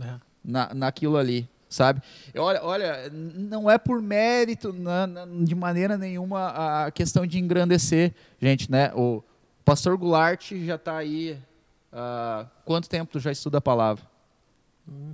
é. 0.00 0.14
na, 0.44 0.72
naquilo 0.72 1.16
ali 1.16 1.48
sabe? 1.68 2.00
Olha, 2.36 2.62
olha, 2.62 3.10
não 3.12 3.70
é 3.70 3.78
por 3.78 4.00
mérito, 4.00 4.72
não, 4.72 5.44
de 5.44 5.54
maneira 5.54 5.98
nenhuma, 5.98 6.86
a 6.86 6.90
questão 6.90 7.26
de 7.26 7.38
engrandecer, 7.38 8.14
gente, 8.40 8.70
né? 8.70 8.92
O 8.94 9.22
pastor 9.64 9.96
Goulart 9.96 10.52
já 10.64 10.76
está 10.76 10.96
aí. 10.96 11.38
Uh, 11.92 12.46
quanto 12.64 12.88
tempo 12.88 13.12
tu 13.12 13.20
já 13.20 13.32
estuda 13.32 13.58
a 13.58 13.60
palavra? 13.60 14.04
Hum. 14.88 15.12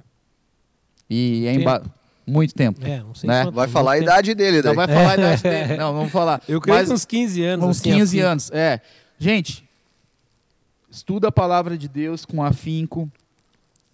E 1.08 1.46
é 1.46 1.54
emba... 1.54 1.82
muito 2.26 2.54
tempo. 2.54 2.84
É, 2.84 3.00
não 3.00 3.14
sei 3.14 3.28
né? 3.28 3.50
Vai 3.50 3.68
falar 3.68 3.92
a 3.92 3.98
idade 3.98 4.34
dele, 4.34 4.62
daí. 4.62 4.74
Não 4.74 4.76
vai 4.76 4.88
falar 4.88 5.10
a 5.10 5.14
idade 5.14 5.42
dele. 5.42 5.76
Não, 5.76 5.92
vamos 5.92 6.12
falar. 6.12 6.42
Eu 6.48 6.60
creio 6.60 6.78
Mas, 6.78 6.90
uns 6.90 7.04
15 7.04 7.44
anos. 7.44 7.66
Uns 7.66 7.80
assim, 7.80 7.92
15 7.92 8.02
assim. 8.02 8.20
anos, 8.20 8.50
é. 8.52 8.80
Gente, 9.18 9.68
estuda 10.90 11.28
a 11.28 11.32
palavra 11.32 11.76
de 11.76 11.88
Deus 11.88 12.24
com 12.24 12.42
afinco. 12.42 13.10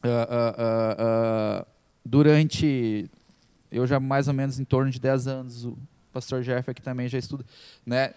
Uh, 0.02 0.08
uh, 0.08 1.62
uh, 1.62 1.66
durante 2.04 3.10
eu 3.70 3.86
já 3.86 4.00
mais 4.00 4.26
ou 4.28 4.34
menos 4.34 4.58
em 4.58 4.64
torno 4.64 4.90
de 4.90 4.98
10 4.98 5.26
anos, 5.26 5.64
o 5.64 5.78
pastor 6.12 6.42
Jeff 6.42 6.68
aqui 6.70 6.82
também 6.82 7.08
já 7.08 7.18
estuda, 7.18 7.44
né? 7.86 8.12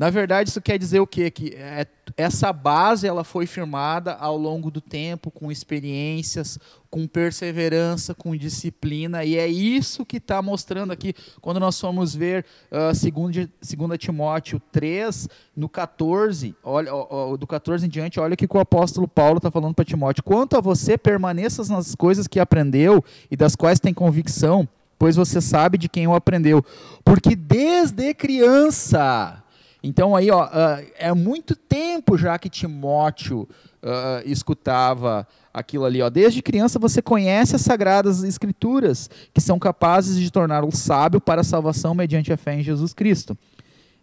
Na 0.00 0.08
verdade, 0.08 0.48
isso 0.48 0.62
quer 0.62 0.78
dizer 0.78 0.98
o 0.98 1.06
quê? 1.06 1.30
Que 1.30 1.54
é, 1.54 1.86
essa 2.16 2.50
base 2.54 3.06
ela 3.06 3.22
foi 3.22 3.44
firmada 3.44 4.14
ao 4.14 4.34
longo 4.34 4.70
do 4.70 4.80
tempo, 4.80 5.30
com 5.30 5.52
experiências, 5.52 6.58
com 6.88 7.06
perseverança, 7.06 8.14
com 8.14 8.34
disciplina, 8.34 9.26
e 9.26 9.36
é 9.36 9.46
isso 9.46 10.06
que 10.06 10.16
está 10.16 10.40
mostrando 10.40 10.90
aqui, 10.90 11.12
quando 11.42 11.60
nós 11.60 11.78
fomos 11.78 12.14
ver 12.14 12.46
uh, 12.72 13.28
2 13.28 13.98
Timóteo 13.98 14.58
3, 14.72 15.28
no 15.54 15.68
14, 15.68 16.56
olha, 16.64 16.94
ó, 16.94 17.32
ó, 17.32 17.36
do 17.36 17.46
14 17.46 17.84
em 17.84 17.90
diante, 17.90 18.18
olha 18.18 18.32
o 18.32 18.36
que 18.38 18.48
o 18.50 18.58
apóstolo 18.58 19.06
Paulo 19.06 19.36
está 19.36 19.50
falando 19.50 19.74
para 19.74 19.84
Timóteo. 19.84 20.24
Quanto 20.24 20.56
a 20.56 20.62
você, 20.62 20.96
permaneça 20.96 21.62
nas 21.70 21.94
coisas 21.94 22.26
que 22.26 22.40
aprendeu 22.40 23.04
e 23.30 23.36
das 23.36 23.54
quais 23.54 23.78
tem 23.78 23.92
convicção, 23.92 24.66
pois 24.98 25.14
você 25.14 25.42
sabe 25.42 25.76
de 25.76 25.90
quem 25.90 26.06
o 26.06 26.14
aprendeu. 26.14 26.64
Porque 27.04 27.36
desde 27.36 28.14
criança 28.14 29.44
então 29.82 30.14
aí, 30.14 30.30
ó, 30.30 30.44
uh, 30.46 30.86
é 30.98 31.12
muito 31.14 31.56
tempo 31.56 32.18
já 32.18 32.38
que 32.38 32.50
Timóteo 32.50 33.48
uh, 33.82 34.22
escutava 34.24 35.26
aquilo 35.52 35.84
ali. 35.84 36.02
Ó. 36.02 36.10
Desde 36.10 36.42
criança 36.42 36.78
você 36.78 37.00
conhece 37.00 37.56
as 37.56 37.62
sagradas 37.62 38.22
escrituras, 38.22 39.08
que 39.32 39.40
são 39.40 39.58
capazes 39.58 40.18
de 40.18 40.30
torná-lo 40.30 40.70
sábio 40.74 41.20
para 41.20 41.40
a 41.40 41.44
salvação 41.44 41.94
mediante 41.94 42.32
a 42.32 42.36
fé 42.36 42.54
em 42.54 42.62
Jesus 42.62 42.92
Cristo. 42.92 43.36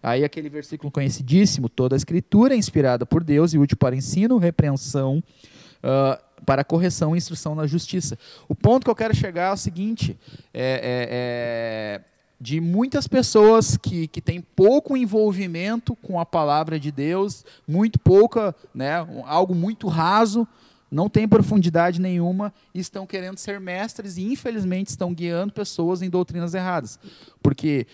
Aí 0.02 0.24
aquele 0.24 0.50
versículo 0.50 0.92
conhecidíssimo, 0.92 1.70
toda 1.70 1.96
a 1.96 1.98
escritura 1.98 2.54
é 2.54 2.58
inspirada 2.58 3.06
por 3.06 3.24
Deus 3.24 3.54
e 3.54 3.58
útil 3.58 3.78
para 3.78 3.96
ensino, 3.96 4.38
repreensão, 4.38 5.24
uh, 5.84 6.44
para 6.46 6.64
correção 6.64 7.16
e 7.16 7.18
instrução 7.18 7.56
na 7.56 7.66
justiça. 7.66 8.18
O 8.48 8.56
ponto 8.56 8.84
que 8.84 8.90
eu 8.90 8.96
quero 8.96 9.16
chegar 9.16 9.50
é 9.50 9.54
o 9.54 9.58
seguinte, 9.58 10.18
é, 10.54 12.00
é, 12.02 12.02
é 12.02 12.17
de 12.40 12.62
muitas 12.62 13.08
pessoas 13.08 13.78
que, 13.78 14.08
que 14.08 14.22
têm 14.22 14.42
pouco 14.42 14.96
envolvimento 14.96 15.96
com 15.96 16.20
a 16.20 16.26
palavra 16.26 16.80
de 16.80 16.92
Deus, 16.92 17.44
muito 17.68 18.00
pouca, 18.00 18.56
né, 18.74 18.96
algo 19.26 19.56
muito 19.56 19.88
raso, 19.88 20.48
não 20.90 21.10
tem 21.10 21.28
profundidade 21.28 22.00
nenhuma 22.00 22.54
e 22.74 22.80
estão 22.80 23.06
querendo 23.06 23.38
ser 23.38 23.60
mestres 23.60 24.18
e 24.18 24.24
infelizmente 24.24 24.88
estão 24.88 25.14
guiando 25.14 25.52
pessoas 25.52 26.02
em 26.02 26.10
doutrinas 26.10 26.54
erradas. 26.54 26.98
Porque 27.42 27.86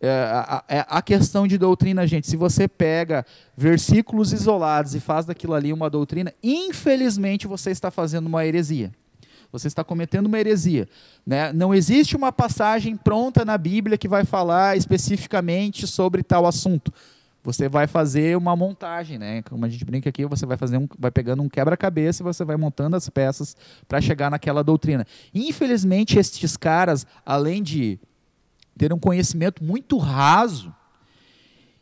é, 0.00 0.10
a, 0.10 0.64
a, 0.68 0.98
a, 0.98 1.02
questão 1.02 1.46
de 1.46 1.56
doutrina, 1.56 2.06
gente, 2.06 2.28
se 2.28 2.36
você 2.36 2.68
pega 2.68 3.24
versículos 3.56 4.32
isolados 4.32 4.94
e 4.94 5.00
faz 5.00 5.24
daquilo 5.24 5.54
ali 5.54 5.72
uma 5.72 5.88
doutrina, 5.88 6.34
infelizmente 6.42 7.46
você 7.46 7.70
está 7.70 7.90
fazendo 7.90 8.26
uma 8.26 8.44
heresia 8.44 8.92
você 9.52 9.68
está 9.68 9.84
cometendo 9.84 10.26
uma 10.26 10.40
heresia. 10.40 10.88
Né? 11.26 11.52
Não 11.52 11.74
existe 11.74 12.16
uma 12.16 12.32
passagem 12.32 12.96
pronta 12.96 13.44
na 13.44 13.58
Bíblia 13.58 13.98
que 13.98 14.08
vai 14.08 14.24
falar 14.24 14.78
especificamente 14.78 15.86
sobre 15.86 16.22
tal 16.22 16.46
assunto. 16.46 16.92
Você 17.44 17.68
vai 17.68 17.86
fazer 17.86 18.36
uma 18.36 18.54
montagem, 18.54 19.18
né? 19.18 19.42
Como 19.42 19.64
a 19.64 19.68
gente 19.68 19.84
brinca 19.84 20.08
aqui, 20.08 20.24
você 20.24 20.46
vai 20.46 20.56
fazer 20.56 20.78
um, 20.78 20.88
vai 20.96 21.10
pegando 21.10 21.42
um 21.42 21.48
quebra-cabeça 21.48 22.22
e 22.22 22.24
você 22.24 22.44
vai 22.44 22.56
montando 22.56 22.96
as 22.96 23.08
peças 23.08 23.56
para 23.88 24.00
chegar 24.00 24.30
naquela 24.30 24.62
doutrina. 24.62 25.04
Infelizmente, 25.34 26.18
estes 26.18 26.56
caras, 26.56 27.04
além 27.26 27.60
de 27.60 27.98
ter 28.78 28.92
um 28.92 28.98
conhecimento 28.98 29.62
muito 29.62 29.98
raso, 29.98 30.72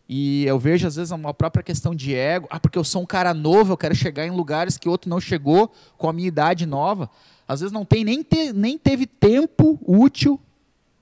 e 0.09 0.45
eu 0.45 0.59
vejo, 0.59 0.89
às 0.89 0.97
vezes, 0.97 1.13
uma 1.13 1.33
própria 1.33 1.63
questão 1.63 1.95
de 1.95 2.17
ego. 2.17 2.49
Ah, 2.51 2.59
porque 2.59 2.77
eu 2.77 2.83
sou 2.83 3.03
um 3.03 3.07
cara 3.07 3.33
novo, 3.33 3.73
eu 3.73 3.77
quero 3.77 3.95
chegar 3.95 4.27
em 4.27 4.31
lugares 4.31 4.77
que 4.77 4.89
outro 4.89 5.09
não 5.09 5.21
chegou 5.21 5.71
com 5.97 6.09
a 6.09 6.13
minha 6.13 6.27
idade 6.27 6.67
nova 6.67 7.09
às 7.51 7.59
vezes 7.59 7.73
não 7.73 7.85
tem 7.85 8.05
nem, 8.05 8.23
te, 8.23 8.53
nem 8.53 8.79
teve 8.79 9.07
tempo 9.07 9.77
útil 9.85 10.41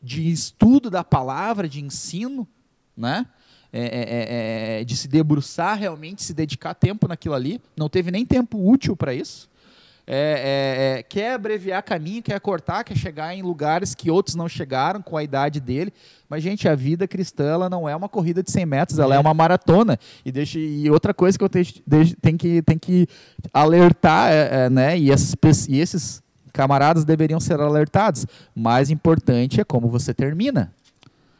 de 0.02 0.30
estudo 0.30 0.88
da 0.88 1.04
palavra, 1.04 1.68
de 1.68 1.84
ensino, 1.84 2.48
né? 2.96 3.26
É, 3.70 3.80
é, 3.80 4.78
é, 4.78 4.80
é, 4.80 4.84
de 4.84 4.96
se 4.96 5.06
debruçar 5.06 5.76
realmente, 5.78 6.22
se 6.22 6.32
dedicar 6.32 6.72
tempo 6.72 7.06
naquilo 7.06 7.34
ali, 7.34 7.60
não 7.76 7.86
teve 7.86 8.10
nem 8.10 8.24
tempo 8.24 8.66
útil 8.66 8.96
para 8.96 9.12
isso. 9.12 9.46
É, 10.06 10.96
é, 10.96 11.02
quer 11.02 11.34
abreviar 11.34 11.82
caminho, 11.82 12.22
quer 12.22 12.40
cortar, 12.40 12.82
quer 12.82 12.96
chegar 12.96 13.34
em 13.34 13.42
lugares 13.42 13.94
que 13.94 14.10
outros 14.10 14.34
não 14.34 14.48
chegaram 14.48 15.02
com 15.02 15.18
a 15.18 15.22
idade 15.22 15.60
dele. 15.60 15.92
Mas, 16.30 16.42
gente, 16.42 16.66
a 16.66 16.74
vida 16.74 17.06
cristã 17.06 17.44
ela 17.44 17.68
não 17.68 17.86
é 17.86 17.94
uma 17.94 18.08
corrida 18.08 18.42
de 18.42 18.50
100 18.50 18.64
metros, 18.64 18.98
ela 18.98 19.14
é, 19.14 19.18
uma 19.18 19.34
maratona. 19.34 19.98
E, 20.24 20.32
deixa, 20.32 20.58
e 20.58 20.90
outra 20.90 21.12
coisa 21.12 21.36
que 21.36 21.44
eu 21.44 21.48
tenho, 21.50 21.66
tem, 22.22 22.38
que, 22.38 22.62
tem 22.62 22.78
que 22.78 23.06
alertar, 23.52 24.30
né? 24.70 24.98
E, 24.98 25.10
e 25.10 25.80
esses 25.80 26.22
camaradas 26.58 27.04
deveriam 27.04 27.38
ser 27.38 27.60
alertados. 27.60 28.26
Mais 28.52 28.90
importante 28.90 29.60
é 29.60 29.64
como 29.64 29.88
você 29.88 30.12
termina. 30.12 30.74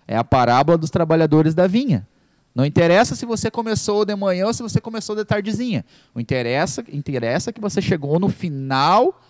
É 0.07 0.17
a 0.17 0.23
parábola 0.23 0.79
dos 0.79 0.91
trabalhadores 0.91 1.57
da 1.57 1.67
vinha. 1.67 2.07
Não 2.55 2.65
interessa 2.65 3.17
se 3.17 3.27
você 3.27 3.51
começou 3.51 4.05
de 4.05 4.15
manhã 4.15 4.47
ou 4.47 4.55
se 4.55 4.63
você 4.63 4.81
começou 4.81 5.17
de 5.17 5.25
tardezinha. 5.25 5.85
O 6.15 6.21
interessa, 6.21 6.85
interessa 6.93 7.53
que 7.53 7.61
você 7.61 7.83
chegou 7.83 8.21
no 8.21 8.29
final 8.29 9.21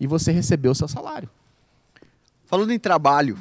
e 0.00 0.06
você 0.08 0.32
recebeu 0.32 0.72
o 0.72 0.74
seu 0.74 0.88
salário. 0.88 1.30
Falando 2.44 2.72
em 2.72 2.78
trabalho, 2.78 3.38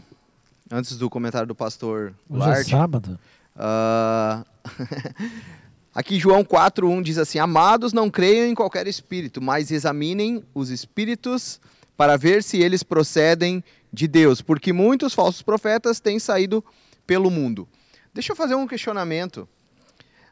antes 0.72 0.96
do 0.96 1.10
comentário 1.10 1.48
do 1.48 1.56
pastor 1.56 2.13
Hoje 2.30 2.50
é 2.50 2.63
sábado. 2.65 3.20
Uh... 3.58 4.46
Aqui 5.94 6.20
João 6.20 6.44
4:1 6.44 7.04
diz 7.04 7.18
assim: 7.18 7.38
Amados, 7.38 7.94
não 7.94 8.10
creiam 8.10 8.48
em 8.48 8.56
qualquer 8.56 8.88
espírito, 8.88 9.42
mas 9.42 9.72
examinem 9.72 10.44
os 10.54 10.70
espíritos 10.70 11.60
para 11.96 12.18
ver 12.18 12.42
se 12.42 12.58
eles 12.58 12.82
procedem 12.82 13.64
de 13.92 14.08
Deus, 14.08 14.42
porque 14.42 14.74
muitos 14.74 15.14
falsos 15.14 15.44
profetas 15.44 16.00
têm 16.00 16.18
saído 16.18 16.64
pelo 17.06 17.30
mundo. 17.30 17.68
Deixa 18.14 18.32
eu 18.32 18.36
fazer 18.36 18.56
um 18.56 18.68
questionamento. 18.68 19.48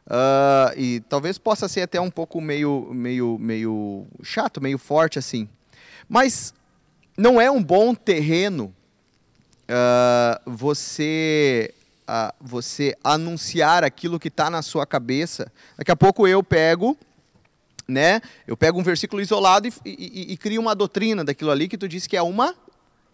Uh, 0.04 0.76
e 0.76 1.00
talvez 1.08 1.38
possa 1.38 1.68
ser 1.68 1.82
até 1.82 2.00
um 2.00 2.10
pouco 2.10 2.40
meio, 2.40 2.88
meio, 2.92 3.38
meio 3.38 4.04
chato, 4.20 4.60
meio 4.60 4.78
forte 4.78 5.16
assim. 5.16 5.48
Mas 6.08 6.52
não 7.16 7.40
é 7.40 7.48
um 7.48 7.62
bom 7.62 7.94
terreno 7.94 8.74
uh, 9.68 10.50
você 10.50 11.72
uh, 12.08 12.34
você 12.40 12.96
anunciar 13.02 13.84
aquilo 13.84 14.18
que 14.18 14.28
está 14.28 14.50
na 14.50 14.62
sua 14.62 14.86
cabeça. 14.86 15.50
Daqui 15.76 15.90
a 15.90 15.96
pouco 15.96 16.26
eu 16.26 16.42
pego, 16.42 16.96
né? 17.86 18.20
Eu 18.46 18.56
pego 18.56 18.78
um 18.78 18.82
versículo 18.82 19.20
isolado 19.20 19.68
e, 19.68 19.72
e, 19.84 20.32
e 20.32 20.36
crio 20.36 20.60
uma 20.60 20.74
doutrina 20.74 21.24
daquilo 21.24 21.50
ali 21.50 21.68
que 21.68 21.78
tu 21.78 21.88
disse 21.88 22.08
que 22.08 22.16
é 22.16 22.22
uma 22.22 22.54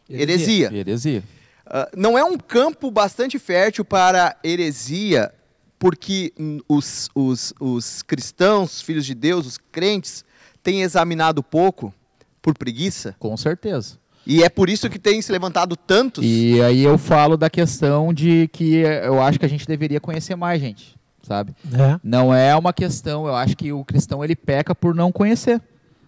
heresia. 0.08 0.72
Heresia. 0.72 1.22
Uh, 1.66 1.96
não 1.96 2.16
é 2.16 2.24
um 2.24 2.38
campo 2.38 2.90
bastante 2.90 3.38
fértil 3.38 3.84
para 3.84 4.36
heresia, 4.42 5.32
porque 5.78 6.32
os, 6.66 7.08
os, 7.14 7.52
os 7.60 8.02
cristãos, 8.02 8.80
filhos 8.80 9.04
de 9.04 9.14
Deus, 9.14 9.46
os 9.46 9.58
crentes, 9.58 10.24
têm 10.62 10.82
examinado 10.82 11.42
pouco 11.42 11.92
por 12.40 12.56
preguiça? 12.56 13.14
Com 13.18 13.36
certeza. 13.36 13.98
E 14.28 14.44
é 14.44 14.50
por 14.50 14.68
isso 14.68 14.90
que 14.90 14.98
tem 14.98 15.22
se 15.22 15.32
levantado 15.32 15.74
tantos. 15.74 16.22
E 16.22 16.60
aí 16.60 16.84
eu 16.84 16.98
falo 16.98 17.34
da 17.34 17.48
questão 17.48 18.12
de 18.12 18.46
que 18.52 18.74
eu 18.74 19.22
acho 19.22 19.38
que 19.38 19.46
a 19.46 19.48
gente 19.48 19.66
deveria 19.66 19.98
conhecer 19.98 20.36
mais 20.36 20.60
gente, 20.60 20.94
sabe? 21.22 21.54
É. 21.72 21.98
Não 22.04 22.34
é 22.34 22.54
uma 22.54 22.74
questão, 22.74 23.26
eu 23.26 23.34
acho 23.34 23.56
que 23.56 23.72
o 23.72 23.82
cristão 23.86 24.22
ele 24.22 24.36
peca 24.36 24.74
por 24.74 24.94
não 24.94 25.10
conhecer, 25.10 25.58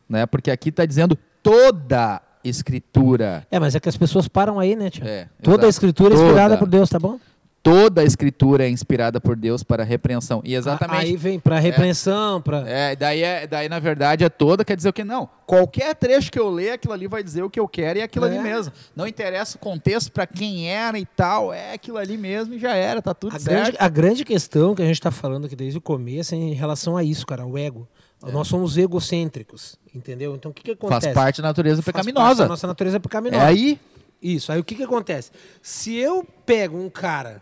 né? 0.06 0.26
Porque 0.26 0.50
aqui 0.50 0.68
está 0.68 0.84
dizendo 0.84 1.16
toda 1.42 2.20
escritura. 2.44 3.46
É, 3.50 3.58
mas 3.58 3.74
é 3.74 3.80
que 3.80 3.88
as 3.88 3.96
pessoas 3.96 4.28
param 4.28 4.60
aí, 4.60 4.76
né, 4.76 4.90
tio? 4.90 5.06
É, 5.06 5.26
toda 5.42 5.54
exato. 5.54 5.66
a 5.66 5.68
escritura 5.70 6.14
é 6.14 6.18
inspirada 6.18 6.58
por 6.58 6.68
Deus, 6.68 6.90
tá 6.90 6.98
bom? 6.98 7.18
Toda 7.62 8.00
a 8.00 8.04
escritura 8.04 8.64
é 8.64 8.70
inspirada 8.70 9.20
por 9.20 9.36
Deus 9.36 9.62
para 9.62 9.84
repreensão. 9.84 10.40
E 10.44 10.54
exatamente. 10.54 11.06
Aí 11.06 11.16
vem 11.16 11.38
para 11.38 11.58
repreensão, 11.58 12.38
é, 12.38 12.40
para. 12.40 12.68
É, 12.68 12.96
daí 12.96 13.22
é, 13.22 13.46
daí 13.46 13.68
na 13.68 13.78
verdade 13.78 14.24
é 14.24 14.28
toda, 14.28 14.64
quer 14.64 14.76
dizer 14.76 14.88
o 14.88 14.92
que 14.92 15.04
não. 15.04 15.28
Qualquer 15.46 15.94
trecho 15.94 16.30
que 16.30 16.38
eu 16.38 16.48
ler, 16.48 16.72
aquilo 16.72 16.94
ali 16.94 17.06
vai 17.06 17.22
dizer 17.22 17.42
o 17.42 17.50
que 17.50 17.58
eu 17.58 17.66
quero 17.66 17.98
e 17.98 18.02
é 18.02 18.04
aquilo 18.04 18.26
é. 18.26 18.28
ali 18.28 18.38
mesmo. 18.38 18.72
Não 18.94 19.06
interessa 19.06 19.56
o 19.56 19.60
contexto 19.60 20.12
para 20.12 20.26
quem 20.26 20.68
era 20.68 20.98
e 20.98 21.04
tal, 21.04 21.52
é 21.52 21.74
aquilo 21.74 21.98
ali 21.98 22.16
mesmo 22.16 22.54
e 22.54 22.58
já 22.58 22.74
era, 22.74 23.02
tá 23.02 23.12
tudo 23.12 23.36
a 23.36 23.38
certo. 23.38 23.62
Grande, 23.62 23.76
a 23.78 23.88
grande 23.88 24.24
questão 24.24 24.74
que 24.74 24.82
a 24.82 24.86
gente 24.86 24.94
está 24.94 25.10
falando 25.10 25.46
aqui 25.46 25.56
desde 25.56 25.78
o 25.78 25.80
começo 25.80 26.34
é 26.34 26.38
em 26.38 26.54
relação 26.54 26.96
a 26.96 27.04
isso, 27.04 27.26
cara, 27.26 27.44
o 27.44 27.58
ego. 27.58 27.88
É. 28.24 28.30
Nós 28.30 28.48
somos 28.48 28.76
egocêntricos, 28.76 29.76
entendeu? 29.94 30.34
Então 30.34 30.50
o 30.50 30.54
que, 30.54 30.62
que 30.62 30.70
acontece? 30.72 31.06
Faz 31.06 31.14
parte 31.14 31.42
da 31.42 31.48
natureza 31.48 31.82
pecaminosa. 31.82 32.26
Faz 32.26 32.28
parte 32.28 32.38
da 32.38 32.48
nossa 32.48 32.66
natureza 32.66 33.00
pecaminosa. 33.00 33.42
É 33.42 33.46
aí 33.46 33.80
isso. 34.22 34.52
Aí 34.52 34.60
o 34.60 34.64
que, 34.64 34.74
que 34.74 34.82
acontece? 34.82 35.30
Se 35.62 35.96
eu 35.96 36.24
pego 36.44 36.78
um 36.78 36.90
cara 36.90 37.40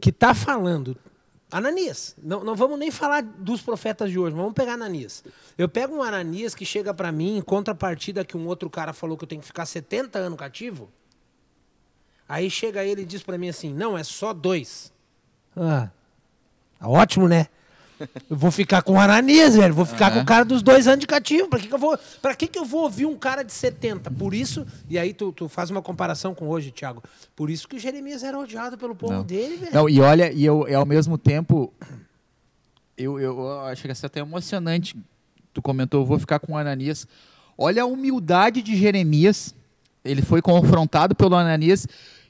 que 0.00 0.10
está 0.10 0.34
falando, 0.34 0.96
Ananias, 1.50 2.14
não, 2.22 2.44
não 2.44 2.54
vamos 2.54 2.78
nem 2.78 2.90
falar 2.90 3.22
dos 3.22 3.62
profetas 3.62 4.10
de 4.10 4.18
hoje, 4.18 4.36
vamos 4.36 4.52
pegar 4.52 4.74
Ananias. 4.74 5.24
Eu 5.56 5.68
pego 5.68 5.96
um 5.96 6.02
Ananias 6.02 6.54
que 6.54 6.64
chega 6.64 6.92
para 6.92 7.10
mim 7.10 7.38
em 7.38 7.42
contrapartida 7.42 8.24
que 8.24 8.36
um 8.36 8.46
outro 8.46 8.68
cara 8.68 8.92
falou 8.92 9.16
que 9.16 9.24
eu 9.24 9.28
tenho 9.28 9.40
que 9.40 9.46
ficar 9.46 9.64
70 9.64 10.18
anos 10.18 10.38
cativo. 10.38 10.90
Aí 12.28 12.50
chega 12.50 12.84
ele 12.84 13.02
e 13.02 13.06
diz 13.06 13.22
para 13.22 13.38
mim 13.38 13.48
assim: 13.48 13.72
não, 13.72 13.96
é 13.96 14.04
só 14.04 14.34
dois. 14.34 14.92
Ah, 15.56 15.88
ótimo, 16.82 17.26
né? 17.26 17.46
Eu 18.28 18.36
vou 18.36 18.50
ficar 18.50 18.82
com 18.82 18.94
o 18.94 19.00
Ananias, 19.00 19.56
velho. 19.56 19.74
Vou 19.74 19.84
ficar 19.84 20.10
uhum. 20.10 20.18
com 20.18 20.22
o 20.22 20.26
cara 20.26 20.44
dos 20.44 20.62
dois 20.62 20.86
anos 20.86 21.00
de 21.00 21.06
cativo. 21.06 21.48
Pra 21.48 21.58
que, 21.58 21.68
que 21.68 21.74
eu 21.74 21.78
vou. 21.78 21.98
Pra 22.20 22.34
que, 22.34 22.46
que 22.46 22.58
eu 22.58 22.64
vou 22.64 22.82
ouvir 22.82 23.06
um 23.06 23.16
cara 23.16 23.42
de 23.42 23.52
70? 23.52 24.10
Por 24.12 24.34
isso, 24.34 24.66
e 24.88 24.98
aí 24.98 25.12
tu, 25.12 25.32
tu 25.32 25.48
faz 25.48 25.70
uma 25.70 25.82
comparação 25.82 26.34
com 26.34 26.48
hoje, 26.48 26.70
Thiago. 26.70 27.02
Por 27.34 27.50
isso 27.50 27.68
que 27.68 27.78
Jeremias 27.78 28.22
era 28.22 28.38
odiado 28.38 28.76
pelo 28.78 28.94
povo 28.94 29.14
Não. 29.14 29.22
dele, 29.24 29.56
velho. 29.56 29.74
Não, 29.74 29.88
e 29.88 30.00
olha, 30.00 30.32
e 30.32 30.44
eu, 30.44 30.66
ao 30.76 30.86
mesmo 30.86 31.16
tempo, 31.18 31.72
eu, 32.96 33.18
eu, 33.18 33.38
eu 33.38 33.60
acho 33.62 33.82
que 33.82 33.88
é 33.88 33.94
até 34.02 34.20
emocionante. 34.20 34.96
Tu 35.52 35.62
comentou, 35.62 36.04
vou 36.04 36.18
ficar 36.18 36.38
com 36.38 36.52
o 36.52 36.56
Ananias. 36.56 37.06
Olha 37.56 37.82
a 37.82 37.86
humildade 37.86 38.62
de 38.62 38.76
Jeremias. 38.76 39.54
Ele 40.04 40.22
foi 40.22 40.40
confrontado 40.40 41.14
pelo 41.14 41.34
Ananias 41.34 41.86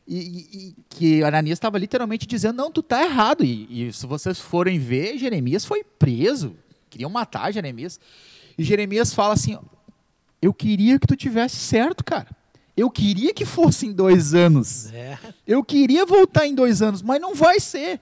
e, 0.08 0.18
e, 0.52 0.74
que 0.88 1.22
Ananias 1.22 1.56
estava 1.56 1.76
literalmente 1.78 2.26
dizendo, 2.26 2.56
não, 2.56 2.70
tu 2.70 2.82
tá 2.82 3.04
errado. 3.04 3.44
E, 3.44 3.88
e, 3.88 3.92
se 3.92 4.06
vocês 4.06 4.38
forem 4.40 4.78
ver, 4.78 5.18
Jeremias 5.18 5.64
foi 5.64 5.84
preso. 5.84 6.56
Queriam 6.88 7.10
matar 7.10 7.52
Jeremias. 7.52 8.00
E 8.56 8.64
Jeremias 8.64 9.12
fala 9.12 9.34
assim, 9.34 9.58
eu 10.40 10.52
queria 10.54 10.98
que 10.98 11.06
tu 11.06 11.14
tivesse 11.14 11.56
certo, 11.56 12.02
cara. 12.02 12.28
Eu 12.76 12.90
queria 12.90 13.34
que 13.34 13.44
fosse 13.44 13.86
em 13.86 13.92
dois 13.92 14.34
anos. 14.34 14.92
É. 14.92 15.18
Eu 15.46 15.62
queria 15.64 16.06
voltar 16.06 16.46
em 16.46 16.54
dois 16.54 16.80
anos, 16.80 17.02
mas 17.02 17.20
não 17.20 17.34
vai 17.34 17.60
ser. 17.60 18.00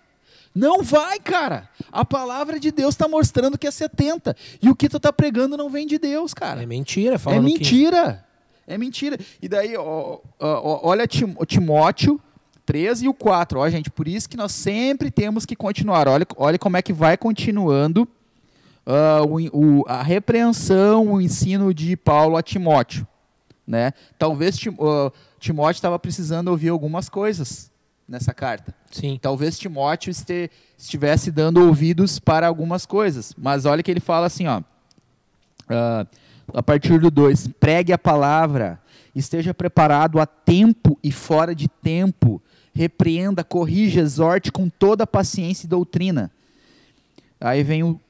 Não 0.55 0.83
vai, 0.83 1.19
cara. 1.19 1.69
A 1.93 2.05
palavra 2.05 2.59
de 2.61 2.71
Deus 2.71 2.95
está 2.95 3.09
mostrando 3.09 3.59
que 3.59 3.67
é 3.67 3.71
70. 3.71 4.35
E 4.63 4.71
o 4.71 4.77
que 4.77 4.89
tu 4.89 4.99
tá 5.01 5.13
pregando 5.13 5.57
não 5.57 5.69
vem 5.69 5.87
de 5.87 5.99
Deus, 5.99 6.33
cara. 6.33 6.63
É 6.63 6.67
mentira, 6.67 7.17
É 7.17 7.19
falando 7.19 7.47
que- 7.47 7.53
mentira. 7.55 8.25
É 8.67 8.77
mentira. 8.77 9.17
E 9.41 9.49
daí, 9.49 9.77
ó, 9.77 10.19
ó, 10.41 10.81
olha 10.89 11.07
Tim- 11.07 11.35
o 11.39 11.47
Timóteo 11.47 12.21
13 12.65 13.05
e 13.05 13.09
o 13.09 13.15
4. 13.15 13.61
Ó, 13.61 13.69
gente, 13.71 13.91
por 13.91 14.09
isso 14.09 14.29
que 14.29 14.37
nós 14.37 14.51
sempre 14.53 15.11
temos 15.11 15.47
que 15.47 15.55
continuar. 15.55 16.09
Olha, 16.09 16.27
olha 16.37 16.59
como 16.59 16.77
é 16.77 16.83
que 16.83 16.93
vai 16.93 17.17
continuando 17.17 18.09
ah, 18.85 19.23
o, 19.25 19.81
o- 19.81 19.85
a 19.87 20.03
repreensão, 20.03 21.13
o 21.13 21.21
ensino 21.21 21.73
de 21.73 21.97
Paulo 21.97 22.37
a 22.37 22.43
Timóteo. 22.43 23.07
Né? 23.67 23.93
Talvez 24.19 24.57
Tim- 24.57 24.77
ah, 24.81 25.13
Timóteo 25.39 25.79
estava 25.79 25.99
precisando 25.99 26.49
ouvir 26.49 26.69
algumas 26.71 27.09
coisas 27.09 27.71
nessa 28.09 28.33
carta. 28.35 28.75
Sim. 28.91 29.19
Talvez 29.21 29.59
Timóteo 29.59 30.11
este- 30.11 30.51
estivesse 30.79 31.31
dando 31.31 31.65
ouvidos 31.65 32.19
para 32.19 32.47
algumas 32.49 32.85
coisas. 32.87 33.33
Mas 33.39 33.65
olha 33.65 33.83
que 33.83 33.91
ele 33.91 34.01
fala 34.01 34.27
assim, 34.27 34.47
ó. 34.49 34.61
ah, 35.69 36.05
a 36.53 36.62
partir 36.62 36.99
do 37.00 37.11
2. 37.11 37.49
Pregue 37.61 37.93
a 37.93 37.99
palavra, 37.99 38.81
esteja 39.15 39.53
preparado 39.53 40.21
a 40.21 40.26
tempo 40.26 40.99
e 41.03 41.11
fora 41.11 41.55
de 41.55 41.69
tempo. 41.69 42.43
Repreenda, 42.75 43.43
corrija, 43.43 44.00
exorte 44.00 44.53
com 44.53 44.69
toda 44.69 45.07
paciência 45.07 45.67
e 45.67 45.69
doutrina. 45.69 46.31
Aí 47.41 47.62
vem 47.62 47.83
o, 47.83 48.00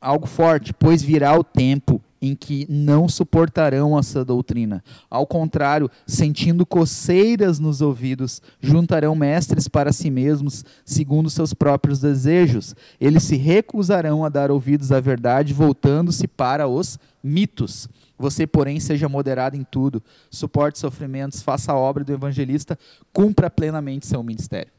algo 0.00 0.26
forte, 0.26 0.72
pois 0.72 1.02
virá 1.02 1.38
o 1.38 1.44
tempo 1.44 2.02
em 2.20 2.34
que 2.34 2.66
não 2.68 3.08
suportarão 3.08 3.98
essa 3.98 4.24
doutrina. 4.24 4.82
Ao 5.10 5.26
contrário, 5.26 5.90
sentindo 6.06 6.64
coceiras 6.64 7.58
nos 7.58 7.80
ouvidos, 7.80 8.40
juntarão 8.60 9.14
mestres 9.14 9.68
para 9.68 9.92
si 9.92 10.10
mesmos, 10.10 10.64
segundo 10.84 11.30
seus 11.30 11.52
próprios 11.52 12.00
desejos. 12.00 12.74
Eles 13.00 13.22
se 13.22 13.36
recusarão 13.36 14.24
a 14.24 14.28
dar 14.28 14.50
ouvidos 14.50 14.92
à 14.92 15.00
verdade, 15.00 15.52
voltando-se 15.52 16.26
para 16.26 16.66
os 16.66 16.98
mitos. 17.22 17.88
Você, 18.18 18.46
porém, 18.46 18.80
seja 18.80 19.08
moderado 19.08 19.56
em 19.56 19.64
tudo, 19.64 20.02
suporte 20.30 20.78
sofrimentos, 20.78 21.42
faça 21.42 21.72
a 21.72 21.76
obra 21.76 22.02
do 22.02 22.12
evangelista, 22.12 22.78
cumpra 23.12 23.50
plenamente 23.50 24.06
seu 24.06 24.22
ministério. 24.22 24.72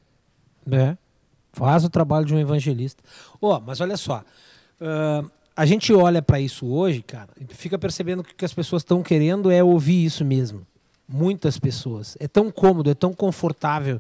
É. 0.72 0.98
Faz 1.54 1.84
o 1.84 1.90
trabalho 1.90 2.26
de 2.26 2.34
um 2.34 2.40
evangelista. 2.40 3.04
Ó, 3.42 3.60
mas 3.60 3.80
olha 3.80 3.98
só. 3.98 4.24
ah, 4.82 5.24
a 5.58 5.66
gente 5.66 5.92
olha 5.92 6.22
para 6.22 6.40
isso 6.40 6.68
hoje, 6.68 7.02
cara, 7.02 7.30
e 7.42 7.52
fica 7.52 7.80
percebendo 7.80 8.24
que 8.24 8.32
o 8.32 8.36
que 8.36 8.46
as 8.46 8.54
pessoas 8.54 8.82
estão 8.82 9.02
querendo 9.02 9.50
é 9.50 9.64
ouvir 9.64 10.06
isso 10.06 10.24
mesmo. 10.24 10.66
Muitas 11.10 11.58
pessoas. 11.58 12.16
É 12.20 12.28
tão 12.28 12.52
cômodo, 12.52 12.92
é 12.92 12.94
tão 12.94 13.12
confortável. 13.12 14.00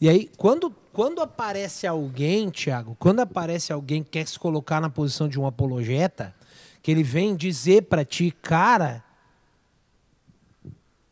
E 0.00 0.08
aí, 0.08 0.30
quando, 0.38 0.74
quando 0.94 1.20
aparece 1.20 1.86
alguém, 1.86 2.48
Tiago, 2.48 2.96
quando 2.98 3.20
aparece 3.20 3.70
alguém 3.70 4.02
que 4.02 4.12
quer 4.12 4.26
se 4.26 4.38
colocar 4.38 4.80
na 4.80 4.88
posição 4.88 5.28
de 5.28 5.38
um 5.38 5.46
apologeta, 5.46 6.34
que 6.82 6.90
ele 6.90 7.02
vem 7.02 7.36
dizer 7.36 7.82
para 7.82 8.02
ti, 8.02 8.34
cara, 8.40 9.04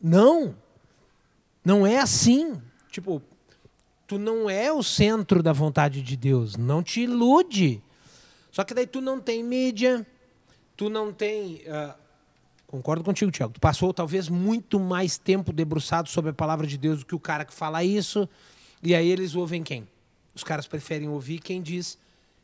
não, 0.01 0.55
não 1.63 1.85
é 1.85 1.99
assim. 1.99 2.59
Tipo, 2.89 3.21
tu 4.07 4.17
não 4.17 4.49
é 4.49 4.73
o 4.73 4.81
centro 4.81 5.43
da 5.43 5.53
vontade 5.53 6.01
de 6.01 6.17
Deus. 6.17 6.55
Não 6.55 6.81
te 6.81 7.01
ilude. 7.01 7.79
Só 8.53 8.63
que 8.63 8.75
daí 8.75 8.85
tu 8.85 9.01
não 9.01 9.19
tem 9.19 9.43
mídia, 9.43 10.05
tu 10.77 10.87
não 10.87 11.11
tem. 11.11 11.63
ah, 11.67 11.95
concordo 12.67 13.03
contigo, 13.03 13.31
Tiago. 13.31 13.51
Tu 13.51 13.59
passou 13.59 13.91
talvez 13.91 14.29
muito 14.29 14.79
mais 14.79 15.17
tempo 15.17 15.51
debruçado 15.51 16.07
sobre 16.07 16.29
a 16.29 16.33
palavra 16.33 16.67
de 16.67 16.77
Deus 16.77 16.99
do 16.99 17.05
que 17.07 17.15
o 17.15 17.19
cara 17.19 17.43
que 17.43 17.53
fala 17.53 17.83
isso. 17.83 18.29
E 18.83 18.93
aí 18.93 19.09
eles 19.09 19.33
ouvem 19.33 19.63
quem? 19.63 19.87
Os 20.35 20.43
caras 20.43 20.67
preferem 20.67 21.09
ouvir 21.09 21.39
quem 21.39 21.63
diz 21.63 21.97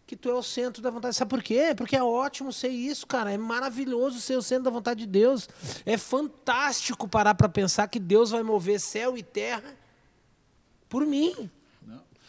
que 0.08 0.16
tu 0.16 0.28
é 0.28 0.34
o 0.34 0.42
centro 0.42 0.82
da 0.82 0.90
vontade. 0.90 1.16
Sabe 1.16 1.30
por 1.30 1.44
quê? 1.44 1.76
Porque 1.78 1.96
é 1.96 2.02
ótimo 2.02 2.52
ser 2.52 2.70
isso, 2.70 3.06
cara. 3.06 3.32
É 3.32 3.38
maravilhoso 3.38 4.20
ser 4.20 4.36
o 4.36 4.42
centro 4.42 4.64
da 4.64 4.72
vontade 4.72 5.02
de 5.02 5.06
Deus. 5.06 5.48
É 5.86 5.96
fantástico 5.96 7.08
parar 7.08 7.36
para 7.36 7.48
pensar 7.48 7.88
que 7.88 8.00
Deus 8.00 8.32
vai 8.32 8.42
mover 8.42 8.80
céu 8.80 9.16
e 9.16 9.22
terra 9.22 9.78
por 10.90 11.06
mim. 11.06 11.52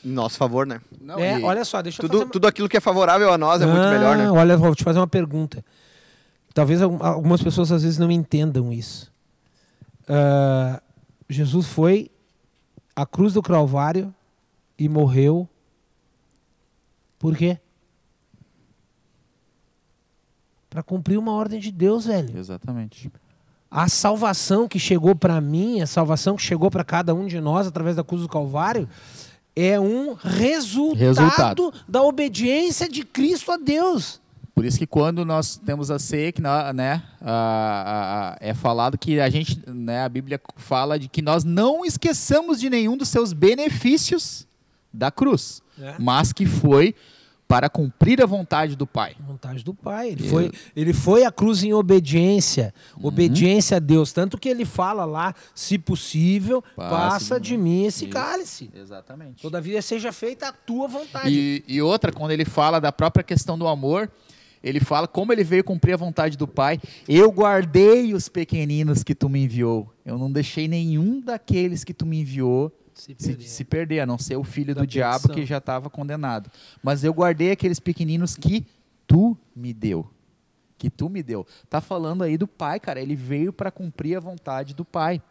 Em 0.04 0.08
nosso 0.10 0.36
favor, 0.38 0.66
né? 0.66 0.80
Não, 1.00 1.18
é, 1.18 1.38
e- 1.38 1.42
olha 1.44 1.64
só, 1.64 1.82
deixa 1.82 2.00
eu 2.00 2.02
Tudo, 2.02 2.12
fazer 2.12 2.24
uma... 2.24 2.32
tudo 2.32 2.46
aquilo 2.46 2.68
que 2.68 2.76
é 2.76 2.80
favorável 2.80 3.32
a 3.32 3.36
nós 3.38 3.60
é 3.60 3.66
muito 3.66 3.80
Ah, 3.82 3.90
melhor, 3.90 4.16
né? 4.16 4.30
Olha, 4.30 4.56
vou 4.56 4.74
te 4.74 4.82
fazer 4.82 4.98
uma 4.98 5.06
pergunta. 5.08 5.64
Talvez 6.54 6.80
algum- 6.82 7.02
algumas 7.04 7.42
pessoas 7.42 7.70
às 7.70 7.82
vezes 7.82 7.98
não 7.98 8.10
entendam 8.10 8.72
isso. 8.72 9.12
Ah, 10.08 10.80
Jesus 11.28 11.66
foi 11.66 12.10
à 12.96 13.04
cruz 13.06 13.34
do 13.34 13.42
Calvário 13.42 14.12
e 14.78 14.88
morreu. 14.88 15.48
Por 17.18 17.36
quê? 17.36 17.58
Para 20.68 20.82
cumprir 20.82 21.18
uma 21.18 21.32
ordem 21.32 21.58
de 21.60 21.70
Deus, 21.72 22.06
velho. 22.06 22.36
Exatamente. 22.38 23.10
A 23.70 23.88
salvação 23.88 24.66
que 24.68 24.78
chegou 24.78 25.14
para 25.14 25.40
mim, 25.40 25.80
a 25.80 25.86
salvação 25.86 26.36
que 26.36 26.42
chegou 26.42 26.70
para 26.70 26.84
cada 26.84 27.14
um 27.14 27.26
de 27.26 27.40
nós 27.40 27.66
através 27.66 27.96
da 27.96 28.04
cruz 28.04 28.22
do 28.22 28.28
Calvário, 28.28 28.88
é 29.54 29.78
um 29.80 30.14
resultado, 30.14 30.98
Resultado. 30.98 31.74
da 31.88 32.02
obediência 32.02 32.88
de 32.88 33.04
Cristo 33.04 33.50
a 33.52 33.56
Deus. 33.56 34.20
Por 34.54 34.64
isso 34.64 34.78
que 34.78 34.86
quando 34.86 35.24
nós 35.24 35.56
temos 35.64 35.90
a 35.90 35.98
ceia, 35.98 36.32
que 36.32 36.42
nó- 36.42 36.72
né, 36.72 37.02
a- 37.20 37.30
a- 37.30 38.30
a- 38.32 38.36
é 38.40 38.52
falado 38.52 38.98
que 38.98 39.18
a 39.18 39.30
gente, 39.30 39.58
né, 39.66 40.02
a 40.04 40.08
Bíblia 40.08 40.40
fala 40.56 40.98
de 40.98 41.08
que 41.08 41.22
nós 41.22 41.44
não 41.44 41.84
esqueçamos 41.84 42.60
de 42.60 42.68
nenhum 42.68 42.96
dos 42.96 43.08
seus 43.08 43.32
benefícios 43.32 44.46
da 44.92 45.10
cruz, 45.10 45.62
É. 45.80 45.94
mas 45.98 46.32
que 46.32 46.44
foi 46.44 46.94
para 47.50 47.68
cumprir 47.68 48.22
a 48.22 48.26
vontade 48.26 48.76
do 48.76 48.86
Pai. 48.86 49.16
Vontade 49.26 49.64
do 49.64 49.74
Pai. 49.74 50.10
Ele 50.10 50.24
Eu- 50.24 50.30
foi, 50.30 50.52
ele 50.76 50.92
foi 50.92 51.24
à 51.24 51.32
cruz 51.32 51.64
em 51.64 51.72
obediência. 51.72 52.72
Uhum. 52.96 53.08
Obediência 53.08 53.78
a 53.78 53.80
Deus. 53.80 54.12
Tanto 54.12 54.38
que 54.38 54.48
ele 54.48 54.64
fala 54.64 55.04
lá, 55.04 55.34
se 55.52 55.76
possível, 55.76 56.62
Passe 56.76 56.90
passa 56.90 57.40
de 57.40 57.56
mim 57.56 57.86
esse 57.86 58.04
Isso. 58.04 58.12
cálice. 58.14 58.70
Exatamente. 58.72 59.42
Todavia 59.42 59.82
seja 59.82 60.12
feita 60.12 60.46
a 60.46 60.52
tua 60.52 60.86
vontade. 60.86 61.28
E, 61.28 61.64
e 61.66 61.82
outra, 61.82 62.12
quando 62.12 62.30
ele 62.30 62.44
fala 62.44 62.80
da 62.80 62.92
própria 62.92 63.24
questão 63.24 63.58
do 63.58 63.66
amor, 63.66 64.08
ele 64.62 64.78
fala 64.78 65.08
como 65.08 65.32
ele 65.32 65.42
veio 65.42 65.64
cumprir 65.64 65.94
a 65.94 65.96
vontade 65.96 66.36
do 66.38 66.46
Pai. 66.46 66.78
Eu 67.08 67.32
guardei 67.32 68.14
os 68.14 68.28
pequeninos 68.28 69.02
que 69.02 69.12
tu 69.12 69.28
me 69.28 69.42
enviou. 69.42 69.92
Eu 70.06 70.16
não 70.16 70.30
deixei 70.30 70.68
nenhum 70.68 71.20
daqueles 71.20 71.82
que 71.82 71.92
tu 71.92 72.06
me 72.06 72.20
enviou 72.20 72.70
Se 73.00 73.14
se, 73.16 73.28
perder. 73.28 73.48
se 73.48 73.64
perder, 73.64 74.00
a 74.00 74.06
não 74.06 74.18
ser 74.18 74.36
o 74.36 74.44
filho 74.44 74.74
Da 74.74 74.82
do 74.82 74.86
diabo 74.86 75.30
que 75.30 75.46
já 75.46 75.56
estava 75.56 75.88
condenado. 75.88 76.50
Mas 76.82 77.02
eu 77.02 77.14
guardei 77.14 77.50
aqueles 77.50 77.80
pequeninos 77.80 78.36
que 78.36 78.66
tu 79.06 79.36
me 79.56 79.72
deu. 79.72 80.06
Que 80.76 80.90
tu 80.90 81.08
me 81.08 81.22
deu. 81.22 81.46
Tá 81.68 81.80
falando 81.80 82.22
aí 82.22 82.36
do 82.36 82.46
pai, 82.46 82.78
cara. 82.78 83.00
Ele 83.00 83.16
veio 83.16 83.52
para 83.52 83.70
cumprir 83.70 84.16
a 84.16 84.20
vontade 84.20 84.74
do 84.74 84.84
pai. 84.84 85.22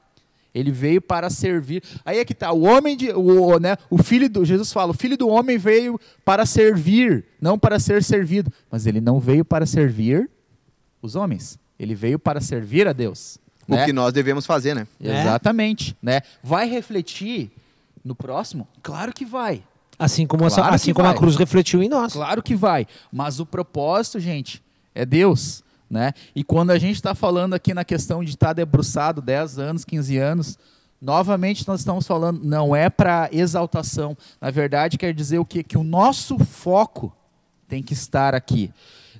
Ele 0.53 0.71
veio 0.71 0.99
para 0.99 1.29
servir. 1.29 1.83
Aí 2.03 2.17
é 2.17 2.25
que 2.25 2.33
tá. 2.33 2.51
O 2.51 2.63
homem 2.63 2.97
de, 2.97 3.11
o, 3.11 3.59
né, 3.59 3.77
o 3.89 4.01
filho 4.01 4.27
do 4.27 4.43
Jesus 4.43 4.73
fala, 4.73 4.91
o 4.91 4.95
filho 4.95 5.15
do 5.15 5.27
homem 5.27 5.57
veio 5.57 5.99
para 6.25 6.45
servir, 6.45 7.25
não 7.39 7.57
para 7.57 7.79
ser 7.79 8.03
servido. 8.03 8.51
Mas 8.71 8.87
ele 8.87 8.99
não 8.99 9.19
veio 9.19 9.45
para 9.45 9.65
servir 9.67 10.27
os 11.01 11.15
homens. 11.15 11.59
Ele 11.77 11.93
veio 11.93 12.17
para 12.17 12.41
servir 12.41 12.87
a 12.87 12.93
Deus. 12.93 13.39
O 13.69 13.75
né? 13.75 13.85
que 13.85 13.93
nós 13.93 14.11
devemos 14.13 14.45
fazer, 14.45 14.73
né? 14.75 14.87
É. 15.01 15.21
Exatamente, 15.21 15.95
né? 16.01 16.21
Vai 16.43 16.67
refletir 16.69 17.51
no 18.03 18.15
próximo? 18.15 18.67
Claro 18.81 19.13
que 19.13 19.25
vai. 19.25 19.63
Assim 19.97 20.25
como, 20.25 20.45
essa- 20.45 20.61
Claro 20.61 20.75
assim 20.75 20.85
que 20.91 20.93
como 20.93 21.07
a 21.07 21.11
vai. 21.11 21.17
cruz 21.19 21.35
refletiu 21.35 21.83
em 21.83 21.89
nós. 21.89 22.13
Claro 22.13 22.41
que 22.41 22.55
vai. 22.55 22.87
Mas 23.11 23.39
o 23.39 23.45
propósito, 23.45 24.19
gente, 24.19 24.63
é 24.95 25.05
Deus, 25.05 25.63
né? 25.89 26.13
E 26.35 26.43
quando 26.43 26.71
a 26.71 26.79
gente 26.79 26.95
está 26.95 27.13
falando 27.13 27.53
aqui 27.53 27.73
na 27.73 27.83
questão 27.83 28.23
de 28.23 28.31
estar 28.31 28.53
debruçado 28.53 29.21
10 29.21 29.59
anos, 29.59 29.83
15 29.85 30.17
anos, 30.17 30.57
novamente 31.01 31.67
nós 31.67 31.81
estamos 31.81 32.07
falando, 32.07 32.41
não 32.43 32.75
é 32.75 32.89
para 32.89 33.29
exaltação. 33.31 34.17
Na 34.39 34.49
verdade, 34.49 34.97
quer 34.97 35.13
dizer 35.13 35.37
o 35.39 35.45
quê? 35.45 35.63
Que 35.63 35.77
o 35.77 35.83
nosso 35.83 36.39
foco 36.39 37.13
tem 37.67 37.83
que 37.83 37.93
estar 37.93 38.33
aqui. 38.33 38.71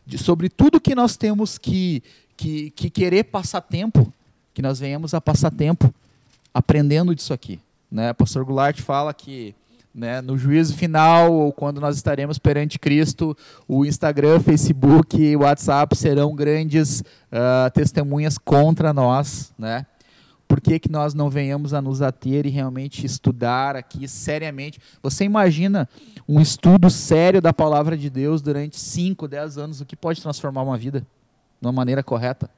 De- 0.06 0.18
sobre 0.18 0.50
tudo 0.50 0.80
que 0.80 0.96
nós 0.96 1.16
temos 1.18 1.58
que, 1.58 2.02
que, 2.38 2.72
que 2.72 2.90
querer 2.90 3.26
passar 3.26 3.62
tempo, 3.62 4.12
que 4.60 4.62
nós 4.62 4.78
venhamos 4.78 5.14
a 5.14 5.22
passar 5.22 5.52
tempo 5.52 5.90
aprendendo 6.54 7.16
disso 7.16 7.32
aqui. 7.32 7.62
Né? 7.90 8.12
O 8.12 8.16
pastor 8.16 8.44
Goulart 8.44 8.82
fala 8.82 9.14
que 9.14 9.56
né, 9.96 10.20
no 10.20 10.38
juízo 10.38 10.76
final, 10.76 11.32
ou 11.32 11.54
quando 11.54 11.80
nós 11.80 11.96
estaremos 11.96 12.38
perante 12.38 12.78
Cristo, 12.78 13.38
o 13.70 13.86
Instagram, 13.86 14.42
Facebook 14.42 15.18
e 15.18 15.38
WhatsApp 15.38 15.96
serão 15.96 16.36
grandes 16.36 17.00
uh, 17.00 17.72
testemunhas 17.74 18.38
contra 18.38 18.92
nós, 18.92 19.54
né? 19.58 19.86
Por 20.46 20.60
que, 20.60 20.78
que 20.78 20.92
nós 20.92 21.14
não 21.14 21.30
venhamos 21.30 21.74
a 21.74 21.82
nos 21.82 22.02
ater 22.02 22.46
e 22.46 22.50
realmente 22.50 23.06
estudar 23.06 23.78
aqui 23.78 24.10
seriamente? 24.10 24.78
Você 25.02 25.24
imagina 25.24 25.88
um 26.28 26.42
estudo 26.42 26.90
sério 26.90 27.42
da 27.42 27.54
palavra 27.54 27.96
de 27.96 28.10
Deus 28.10 28.42
durante 28.42 28.78
5, 28.78 29.26
10 29.26 29.58
anos, 29.58 29.80
o 29.80 29.86
que 29.86 29.96
pode 29.96 30.22
transformar 30.22 30.64
uma 30.64 30.78
vida 30.78 31.00
de 31.00 31.66
uma 31.66 31.72
maneira 31.72 32.04
correta? 32.04 32.50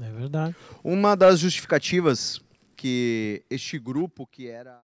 É 0.00 0.10
verdade. 0.10 0.56
Uma 0.82 1.16
das 1.16 1.40
justificativas 1.40 2.40
que 2.76 3.42
este 3.48 3.78
grupo 3.78 4.26
que 4.26 4.48
era 4.48 4.82